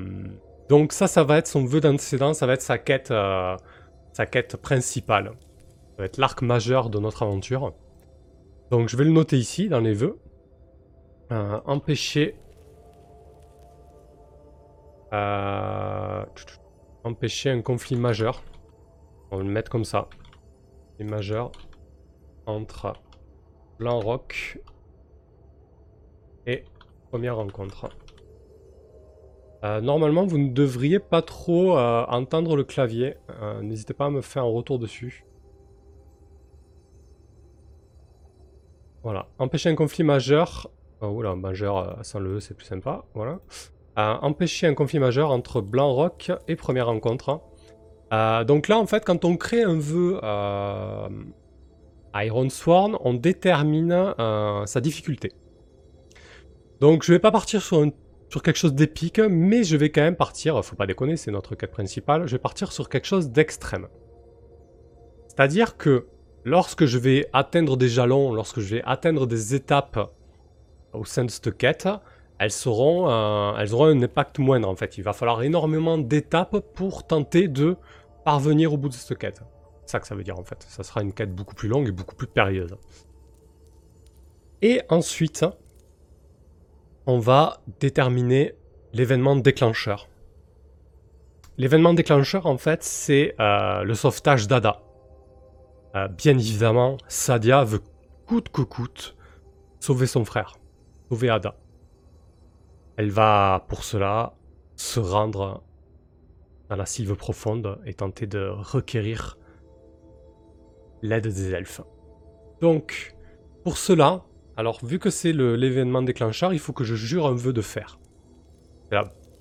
[0.68, 4.56] donc ça, ça va être son vœu d'antécédent, ça va être sa quête, sa quête
[4.56, 5.32] principale.
[5.90, 7.72] Ça va être l'arc majeur de notre aventure.
[8.70, 10.18] Donc je vais le noter ici, dans les vœux.
[11.30, 12.36] empêcher...
[17.04, 18.42] empêcher un conflit majeur.
[19.30, 20.08] On va le mettre comme ça.
[20.98, 21.52] Et majeur
[22.46, 22.92] entre
[23.78, 24.60] Blanc Rock
[26.46, 26.64] et
[27.10, 27.88] première rencontre.
[29.62, 33.16] Euh, normalement, vous ne devriez pas trop euh, entendre le clavier.
[33.42, 35.24] Euh, n'hésitez pas à me faire un retour dessus.
[39.02, 39.28] Voilà.
[39.38, 40.70] Empêcher un conflit majeur.
[41.00, 43.04] Oh, oula, majeur sans le E, c'est plus sympa.
[43.14, 43.40] Voilà.
[44.22, 47.40] Empêcher un conflit majeur entre Blanc Rock et première rencontre.
[48.46, 50.20] donc là, en fait, quand on crée un vœu
[52.14, 55.32] Iron Sworn, on détermine euh, sa difficulté.
[56.80, 57.84] Donc je vais pas partir sur,
[58.28, 61.54] sur quelque chose d'épique, mais je vais quand même partir, faut pas déconner, c'est notre
[61.54, 63.86] quête principale, je vais partir sur quelque chose d'extrême.
[65.28, 66.06] C'est-à-dire que
[66.44, 70.10] lorsque je vais atteindre des jalons, lorsque je vais atteindre des étapes
[70.92, 71.88] au sein de cette quête,
[72.40, 74.98] euh, elles auront un impact moindre en fait.
[74.98, 77.76] Il va falloir énormément d'étapes pour tenter de
[78.24, 79.42] parvenir au bout de cette quête
[79.90, 80.64] ça que ça veut dire en fait.
[80.68, 82.76] Ça sera une quête beaucoup plus longue et beaucoup plus périlleuse.
[84.62, 85.44] Et ensuite,
[87.06, 88.54] on va déterminer
[88.92, 90.08] l'événement déclencheur.
[91.58, 94.82] L'événement déclencheur, en fait, c'est euh, le sauvetage d'Ada.
[95.94, 97.82] Euh, bien évidemment, Sadia veut
[98.26, 99.16] coûte que coûte
[99.80, 100.56] sauver son frère,
[101.08, 101.56] sauver Ada.
[103.00, 104.34] Elle va pour cela
[104.76, 105.62] se rendre
[106.68, 109.38] dans la sylve profonde et tenter de requérir
[111.00, 111.80] l'aide des elfes.
[112.60, 113.16] Donc,
[113.64, 114.26] pour cela,
[114.58, 117.98] alors vu que c'est l'événement déclencheur, il faut que je jure un vœu de fer.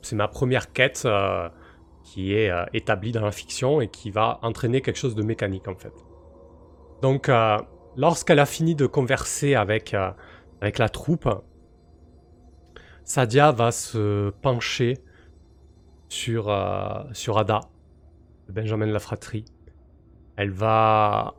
[0.04, 1.50] C'est ma première quête euh,
[2.06, 5.68] qui est euh, établie dans la fiction et qui va entraîner quelque chose de mécanique
[5.68, 5.92] en fait.
[7.02, 7.58] Donc, euh,
[7.98, 9.94] lorsqu'elle a fini de converser avec,
[10.62, 11.28] avec la troupe,
[13.10, 15.00] Sadia va se pencher
[16.10, 16.56] sur,
[17.12, 17.62] sur Ada,
[18.50, 19.46] Benjamin de la fratrie.
[20.36, 21.34] Elle va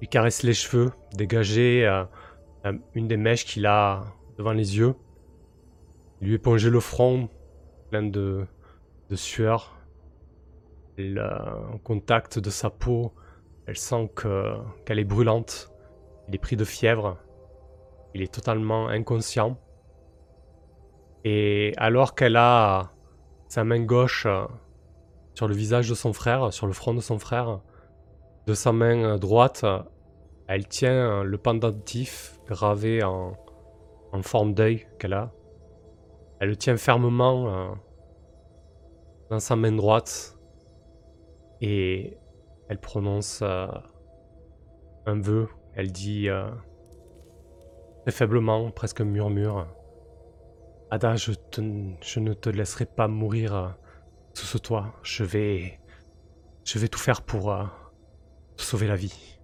[0.00, 2.04] lui caresse les cheveux, dégager euh,
[2.64, 4.04] euh, une des mèches qu'il a
[4.38, 4.94] devant les yeux,
[6.20, 7.28] lui éponger le front
[7.90, 8.46] plein de,
[9.10, 9.76] de sueur.
[10.96, 13.12] Elle, euh, en contact de sa peau,
[13.66, 14.12] elle sent
[14.84, 15.72] qu'elle est brûlante.
[16.28, 17.18] Il est pris de fièvre.
[18.14, 19.58] Il est totalement inconscient.
[21.28, 22.92] Et alors qu'elle a
[23.48, 24.28] sa main gauche
[25.34, 27.62] sur le visage de son frère, sur le front de son frère,
[28.46, 29.64] de sa main droite,
[30.46, 33.36] elle tient le pendentif gravé en,
[34.22, 35.32] forme d'œil qu'elle a.
[36.38, 37.74] Elle le tient fermement euh,
[39.28, 40.38] dans sa main droite
[41.60, 42.16] et
[42.68, 43.66] elle prononce euh,
[45.06, 45.48] un vœu.
[45.74, 46.48] Elle dit euh,
[48.02, 49.66] très faiblement, presque murmure
[50.90, 51.32] Ada, je,
[52.20, 53.76] ne te laisserai pas mourir
[54.34, 54.94] sous ce toit.
[55.02, 55.80] Je vais,
[56.64, 57.56] je vais tout faire pour
[58.56, 59.38] sauver la vie.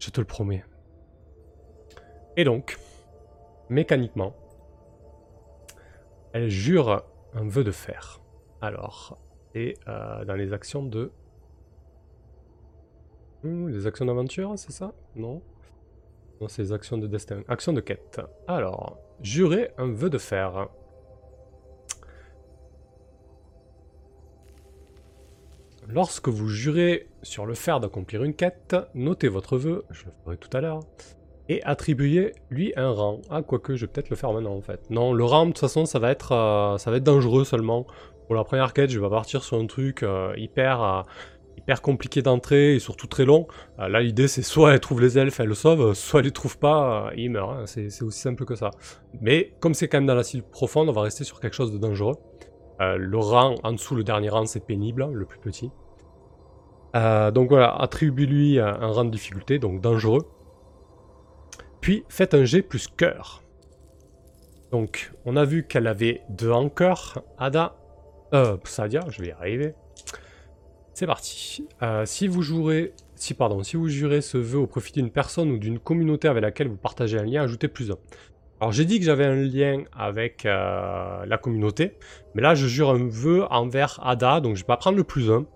[0.00, 0.64] Je te le promets.
[2.36, 2.78] Et donc,
[3.68, 4.34] mécaniquement,
[6.32, 7.04] elle jure
[7.34, 8.20] un vœu de fer.
[8.60, 9.18] Alors,
[9.54, 11.12] et euh, dans les actions de...
[13.42, 14.92] Hmm, les actions d'aventure, c'est ça?
[15.14, 15.42] Non?
[16.40, 17.42] Non, c'est les actions de destin.
[17.48, 18.20] Action de quête.
[18.46, 20.68] Alors, jurer un vœu de fer.
[25.88, 30.36] Lorsque vous jurez sur le fer d'accomplir une quête, notez votre vœu, je le ferai
[30.36, 30.80] tout à l'heure,
[31.48, 33.20] et attribuez lui un rang.
[33.28, 34.88] Ah, quoique, je vais peut-être le faire maintenant en fait.
[34.88, 37.86] Non, le rang, de toute façon, ça va être, euh, ça va être dangereux seulement.
[38.26, 41.02] Pour la première quête, je vais partir sur un truc euh, hyper, euh,
[41.60, 43.46] hyper compliqué d'entrée et surtout très long.
[43.78, 46.58] là, l'idée, c'est soit elle trouve les elfes, elle le sauve, soit elle les trouve
[46.58, 47.50] pas, il meurt.
[47.50, 47.64] Hein.
[47.66, 48.70] C'est aussi simple que ça.
[49.20, 51.72] Mais comme c'est quand même dans la cible profonde, on va rester sur quelque chose
[51.72, 52.16] de dangereux.
[52.80, 55.70] le rang en dessous, le dernier rang, c'est pénible, le plus petit.
[56.96, 60.26] Euh, donc voilà, attribue-lui un, rang de difficulté, donc dangereux.
[61.80, 63.42] Puis faites un G plus cœur.
[64.70, 67.22] Donc on a vu qu'elle avait deux en cœur.
[67.38, 67.76] Ada,
[68.34, 69.74] euh, Sadia, je vais y arriver.
[71.00, 71.66] C'est parti.
[71.80, 75.50] Euh, si vous jouerez, si pardon, si vous jurez ce vœu au profit d'une personne
[75.50, 77.96] ou d'une communauté avec laquelle vous partagez un lien, ajoutez plus un.
[78.60, 81.96] Alors j'ai dit que j'avais un lien avec euh, la communauté,
[82.34, 85.30] mais là je jure un vœu envers Ada, donc je vais pas prendre le plus
[85.30, 85.46] 1.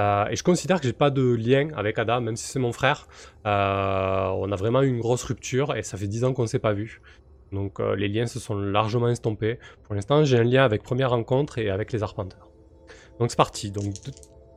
[0.00, 2.72] Euh, et je considère que j'ai pas de lien avec Ada, même si c'est mon
[2.72, 3.06] frère.
[3.44, 3.48] On
[4.50, 7.00] a vraiment eu une grosse rupture et ça fait 10 ans qu'on s'est pas vu.
[7.52, 9.60] Donc les liens se sont largement estompés.
[9.84, 12.48] Pour l'instant, j'ai un lien avec Première Rencontre et avec les Arpenteurs.
[13.20, 13.70] Donc c'est parti.
[13.70, 13.94] Donc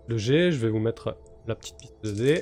[0.07, 2.41] le G, je vais vous mettre la petite piste de D.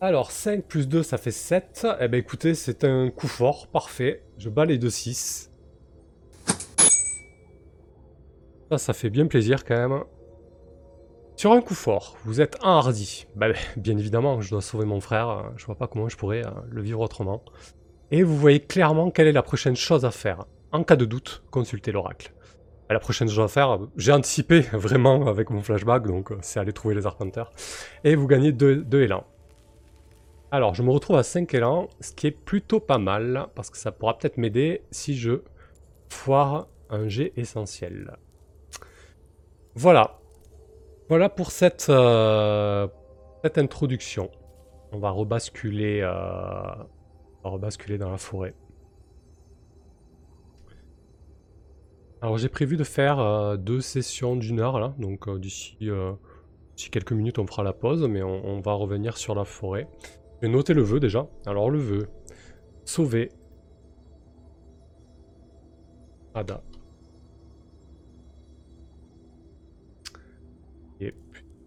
[0.00, 1.86] Alors 5 plus 2, ça fait 7.
[2.00, 4.22] Eh ben écoutez, c'est un coup fort, parfait.
[4.38, 5.50] Je bats les 2-6.
[8.70, 10.04] Ça, ça fait bien plaisir quand même.
[11.36, 13.26] Sur un coup fort, vous êtes un hardi.
[13.34, 15.52] Bah, bien évidemment, je dois sauver mon frère.
[15.56, 17.42] Je vois pas comment je pourrais euh, le vivre autrement.
[18.10, 20.44] Et vous voyez clairement quelle est la prochaine chose à faire.
[20.72, 22.32] En cas de doute, consultez l'oracle.
[22.90, 26.58] Bah, la prochaine chose à faire, j'ai anticipé vraiment avec mon flashback, donc euh, c'est
[26.58, 27.52] aller trouver les arpenteurs.
[28.02, 29.24] Et vous gagnez 2 élans.
[30.50, 33.78] Alors, je me retrouve à 5 élans, ce qui est plutôt pas mal, parce que
[33.78, 35.42] ça pourra peut-être m'aider si je
[36.08, 38.16] foire un jet essentiel.
[39.76, 40.18] Voilà.
[41.08, 42.88] Voilà pour cette, euh,
[43.54, 44.32] introduction.
[44.90, 46.10] On va rebasculer, euh,
[47.44, 48.52] on va rebasculer dans la forêt.
[52.22, 55.78] Alors j'ai prévu de faire euh, deux sessions d'une heure là, donc d'ici
[56.90, 59.88] quelques minutes on fera la pause, mais on, on, va revenir sur la forêt.
[60.36, 61.28] Je vais noter le vœu déjà.
[61.46, 62.08] Alors le vœu,
[62.84, 63.30] sauver
[66.34, 66.62] Ada.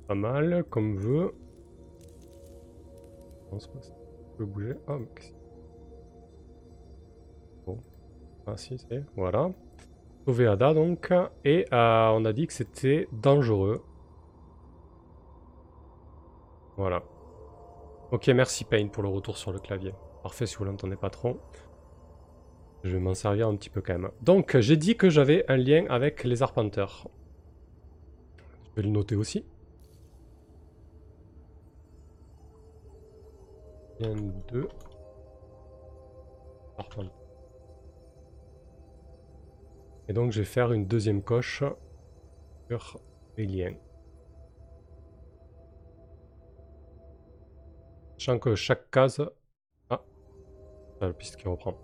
[0.07, 1.33] pas mal comme vœu.
[3.45, 3.93] Je pense pas ça
[4.37, 4.75] peut bouger.
[4.87, 5.07] Ah, mais
[7.65, 7.77] Bon.
[8.45, 9.03] Ah, si, c'est.
[9.15, 9.51] Voilà.
[10.25, 11.13] Sauver Ada donc.
[11.43, 13.83] Et euh, on a dit que c'était dangereux.
[16.77, 17.03] Voilà.
[18.11, 19.93] Ok, merci Pain pour le retour sur le clavier.
[20.21, 21.39] Parfait si vous l'entendez pas trop.
[22.83, 24.11] Je vais m'en servir un petit peu quand même.
[24.21, 27.07] Donc, j'ai dit que j'avais un lien avec les arpenteurs.
[28.71, 29.45] Je vais le noter aussi.
[33.99, 34.67] 2.
[40.07, 41.63] Et donc je vais faire une deuxième coche
[42.69, 42.99] sur
[43.37, 43.75] les liens.
[48.17, 49.29] Sachant que chaque case...
[49.89, 50.01] Ah,
[51.01, 51.75] la piste qui reprend.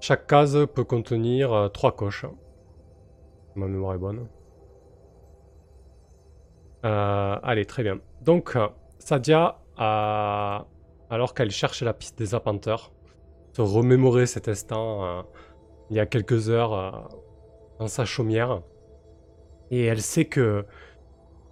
[0.00, 2.26] Chaque case peut contenir euh, trois coches.
[3.54, 4.28] Ma mémoire est bonne.
[6.84, 8.00] Euh, allez, très bien.
[8.20, 8.56] Donc,
[8.98, 10.66] Sadia a
[11.10, 12.92] alors qu'elle cherche la piste des apanteurs,
[13.52, 15.22] se remémorer cet instant euh,
[15.90, 16.90] il y a quelques heures euh,
[17.78, 18.62] dans sa chaumière.
[19.70, 20.64] Et elle sait que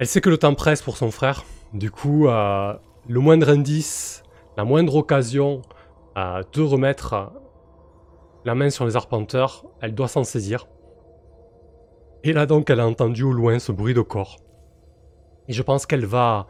[0.00, 1.44] le temps presse pour son frère.
[1.72, 2.74] Du coup, euh,
[3.08, 4.22] le moindre indice,
[4.56, 5.62] la moindre occasion
[6.16, 7.32] de remettre
[8.44, 10.68] la main sur les arpenteurs, elle doit s'en saisir.
[12.22, 14.36] Et là donc, elle a entendu au loin ce bruit de corps.
[15.48, 16.46] Et je pense qu'elle va,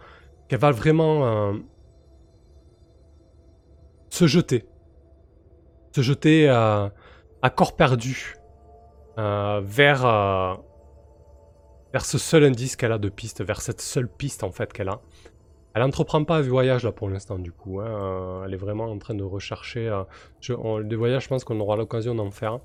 [0.49, 1.55] qu'elle va vraiment
[4.15, 4.69] se jeter.
[5.93, 6.93] Se jeter à,
[7.57, 8.44] corps perdu euh,
[9.17, 10.55] vers, euh,
[11.93, 14.89] vers ce seul indice qu'elle a de piste, vers cette seule piste en fait qu'elle
[14.89, 15.01] a.
[15.75, 17.81] Elle n'entreprend pas un voyage là pour l'instant du coup.
[17.81, 18.43] Hein.
[18.45, 19.89] Elle est vraiment en train de rechercher.
[19.89, 22.59] Euh, des voyages, je pense qu'on aura l'occasion d'en faire.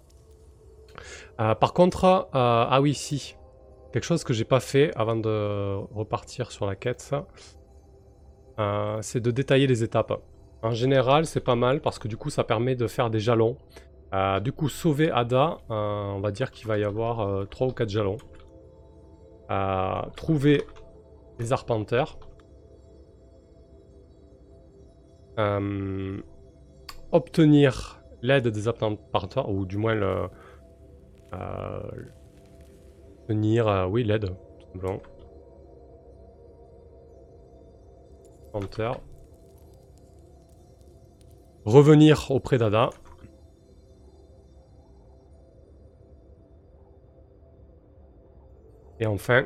[1.38, 3.36] par contre, ah oui, si.
[3.91, 7.16] Quelque chose que j'ai pas fait avant de repartir sur la quête,
[9.02, 10.22] c'est de détailler les étapes.
[10.62, 13.58] En général, c'est pas mal parce que du coup, ça permet de faire des jalons.
[14.14, 17.70] Euh, du coup, sauver Ada, euh, on va dire qu'il va y avoir 3 euh,
[17.70, 18.18] ou 4 jalons.
[20.16, 20.64] trouver
[21.39, 22.18] les arpenteurs.
[27.12, 30.28] obtenir l'aide des arpenteurs, ou du moins le...
[33.89, 34.26] oui, l'aide,
[34.60, 34.99] tout simplement.
[41.66, 42.89] Revenir auprès d'Ada.
[49.00, 49.45] Et enfin,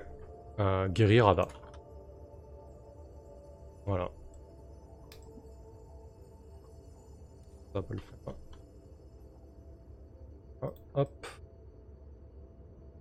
[0.60, 1.48] euh, guérir Ada.
[3.86, 4.10] Voilà.
[7.74, 8.36] Ça le faire.
[10.96, 11.28] Hop.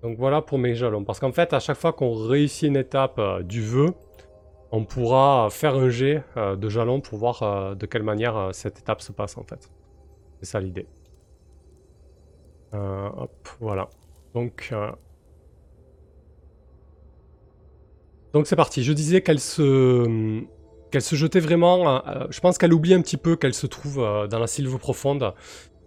[0.02, 1.04] Donc voilà pour mes jalons.
[1.04, 3.94] Parce qu'en fait, à chaque fois qu'on réussit une étape euh, du vœu,
[4.72, 8.78] on pourra faire un jet euh, de jalons pour voir euh, de quelle manière cette
[8.78, 9.70] étape se passe en fait.
[10.40, 10.86] C'est ça l'idée.
[12.72, 13.88] hop, voilà.
[14.34, 14.72] Donc,
[18.32, 18.82] donc c'est parti.
[18.82, 20.42] Je disais qu'elle se,
[20.90, 22.02] qu'elle se jetait vraiment.
[22.30, 23.96] je pense qu'elle oublie un petit peu qu'elle se trouve
[24.30, 25.34] dans la sylve profonde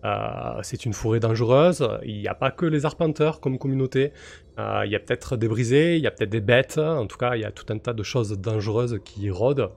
[0.05, 1.87] Euh, c'est une forêt dangereuse.
[2.03, 4.13] Il n'y a pas que les arpenteurs comme communauté.
[4.59, 6.77] Euh, il y a peut-être des brisés, il y a peut-être des bêtes.
[6.77, 9.71] En tout cas, il y a tout un tas de choses dangereuses qui rôdent.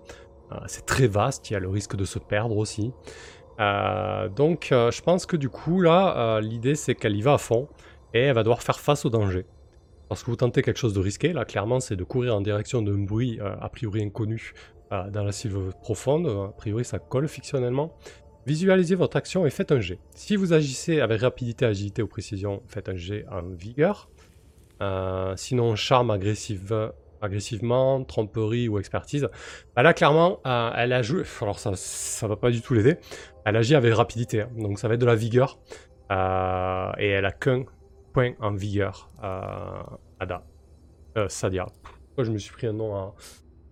[0.52, 2.92] Euh, c'est très vaste, il y a le risque de se perdre aussi.
[4.36, 7.68] donc, je pense que du coup, là, l'idée c'est qu'elle y va à fond
[8.14, 9.46] et elle va devoir faire face au danger.
[10.09, 12.82] Parce que vous tentez quelque chose de risqué, là, clairement, c'est de courir en direction
[12.82, 14.52] d'un bruit a priori inconnu
[14.90, 16.26] dans la sylve profonde.
[16.26, 17.94] A priori, ça colle fictionnellement.
[18.46, 19.98] Visualisez votre action et faites un jet.
[20.14, 24.09] Si vous agissez avec rapidité, agilité ou précision, faites un jet en vigueur.
[24.80, 29.28] Euh, sinon, charme agressive, agressivement, tromperie ou expertise.
[29.76, 31.24] Bah là, clairement, euh, elle a joué.
[31.42, 32.96] Alors, ça, ça va pas du tout l'aider.
[33.44, 34.42] Elle agit avec rapidité.
[34.42, 34.50] Hein.
[34.56, 35.59] Donc, ça va être de la vigueur.
[36.11, 37.64] Euh, et elle a qu'un
[38.40, 39.08] en vigueur.
[40.20, 40.44] Ada.
[41.28, 41.66] Sadia.
[41.82, 43.12] Pourquoi je me suis pris un nom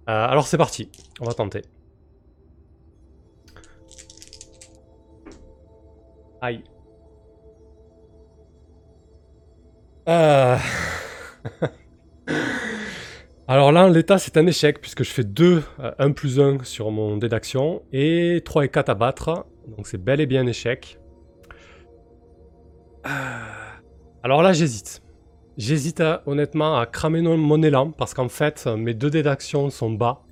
[0.06, 0.88] alors, c'est parti.
[1.20, 1.62] On va tenter.
[6.40, 6.62] Aïe.
[10.08, 10.56] Euh.
[13.48, 16.90] Alors là, l'état, c'est un échec, puisque je fais 2, 1 euh, plus 1 sur
[16.90, 19.46] mon dé d'action, et 3 et 4 à battre.
[19.76, 21.00] Donc c'est bel et bien un échec.
[23.06, 23.55] Euh.
[24.26, 25.04] Alors là, j'hésite.
[25.56, 30.24] J'hésite honnêtement à cramer mon élan, parce qu'en fait, mes deux dés d'action sont bas.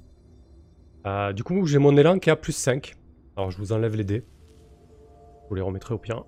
[1.33, 2.95] du coup, j'ai mon élan qui est à plus 5.
[3.37, 4.25] Alors je vous enlève les dés.
[5.49, 6.25] Vous les remettrez au pire.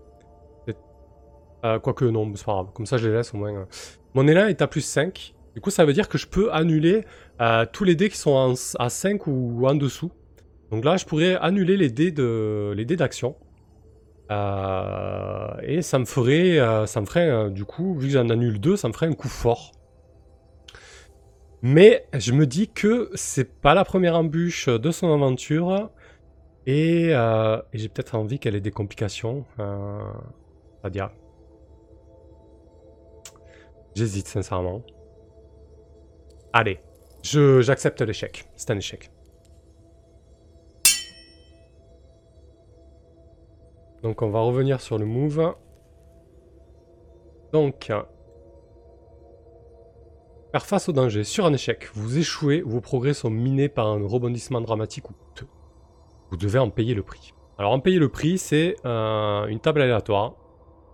[1.65, 2.69] Euh, quoique non, c'est pas grave.
[2.73, 3.53] Comme ça, je les laisse au moins.
[3.53, 3.65] Euh.
[4.15, 5.35] Mon élan est à plus 5.
[5.57, 7.05] Du coup, ça veut dire que je peux annuler
[7.41, 10.13] euh, tous les dés qui sont à 5 ou en dessous.
[10.71, 12.73] Donc là, je pourrais annuler les dés de
[14.29, 15.63] d'action.
[15.63, 18.89] et ça me ferait, ça me ferait du coup, vu que j'en annule 2, ça
[18.89, 19.73] me ferait un coup fort.
[21.63, 25.91] Mais je me dis que c'est pas la première embûche de son aventure.
[26.69, 29.45] Euh, et, j'ai peut-être envie qu'elle ait des complications.
[29.59, 30.01] Euh,
[30.91, 31.11] dire.
[33.95, 34.83] J'hésite sincèrement.
[36.53, 36.79] Allez,
[37.23, 38.45] j'accepte l'échec.
[38.55, 39.11] C'est un échec.
[44.07, 45.57] Donc on va revenir sur le move.
[47.53, 47.93] Donc,
[50.53, 51.89] faire face au danger sur un échec.
[51.93, 55.15] Vous échouez, vos progrès sont minés par un rebondissement dramatique ou
[56.31, 57.35] vous devez en payer le prix.
[57.59, 60.35] Alors en payer le prix, c'est euh, une table aléatoire.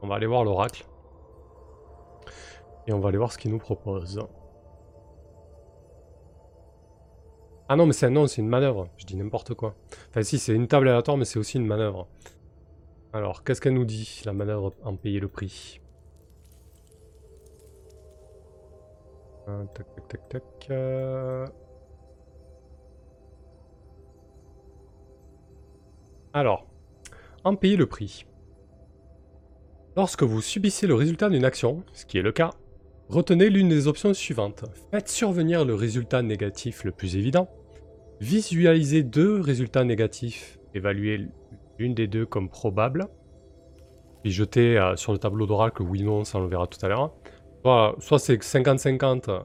[0.01, 0.87] On va aller voir l'oracle.
[2.87, 4.27] Et on va aller voir ce qu'il nous propose.
[7.69, 8.89] Ah non, mais c'est non, c'est une manœuvre.
[8.97, 9.75] Je dis n'importe quoi.
[10.09, 12.09] Enfin si, c'est une table aléatoire, mais c'est aussi une manœuvre.
[13.15, 15.81] Alors, qu'est-ce qu'elle nous dit, la manœuvre en payer le prix?
[19.49, 19.65] Euh.
[20.71, 21.47] Euh...
[26.33, 26.67] Alors,
[27.45, 28.25] en payer le prix.
[29.95, 32.51] Lorsque vous subissez le résultat d'une action, ce qui est le cas,
[33.09, 34.65] retenez l'une des options suivantes.
[34.91, 37.51] Faites survenir le résultat négatif le plus évident.
[38.21, 41.27] Visualisez deux résultats négatifs, évaluez
[41.89, 43.09] des deux comme probable.
[44.23, 46.89] Puis jetez euh, sur le tableau d'oracle oui non, ça on le verra tout à
[46.89, 47.13] l'heure.
[47.65, 49.45] Soit, c'est 50-50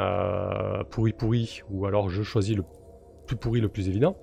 [0.00, 2.64] euh, pourri pourri, ou alors je choisis le
[3.26, 4.16] plus pourri le plus évident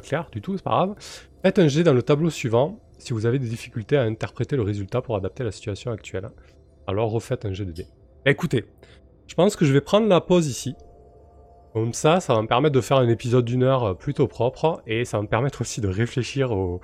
[0.00, 0.94] clair du tout, c'est pas grave.
[1.42, 4.62] Faites un jet dans le tableau suivant si vous avez des difficultés à interpréter le
[4.62, 6.28] résultat pour adapter la situation actuelle.
[6.86, 7.86] Alors refaites un jet de dés.
[8.24, 8.64] Écoutez,
[9.26, 10.74] je pense que je vais prendre la pause ici.
[11.76, 15.04] Comme ça, ça va me permettre de faire un épisode d'une heure plutôt propre et
[15.04, 16.80] ça va me permettre aussi de réfléchir aux,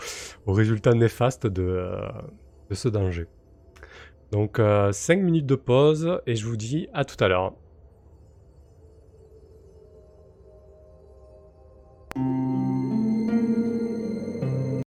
[0.47, 1.97] résultats néfastes de,
[2.69, 3.27] de, ce danger.
[4.33, 7.55] Donc 5 euh, minutes de pause et je vous dis à tout à l'heure.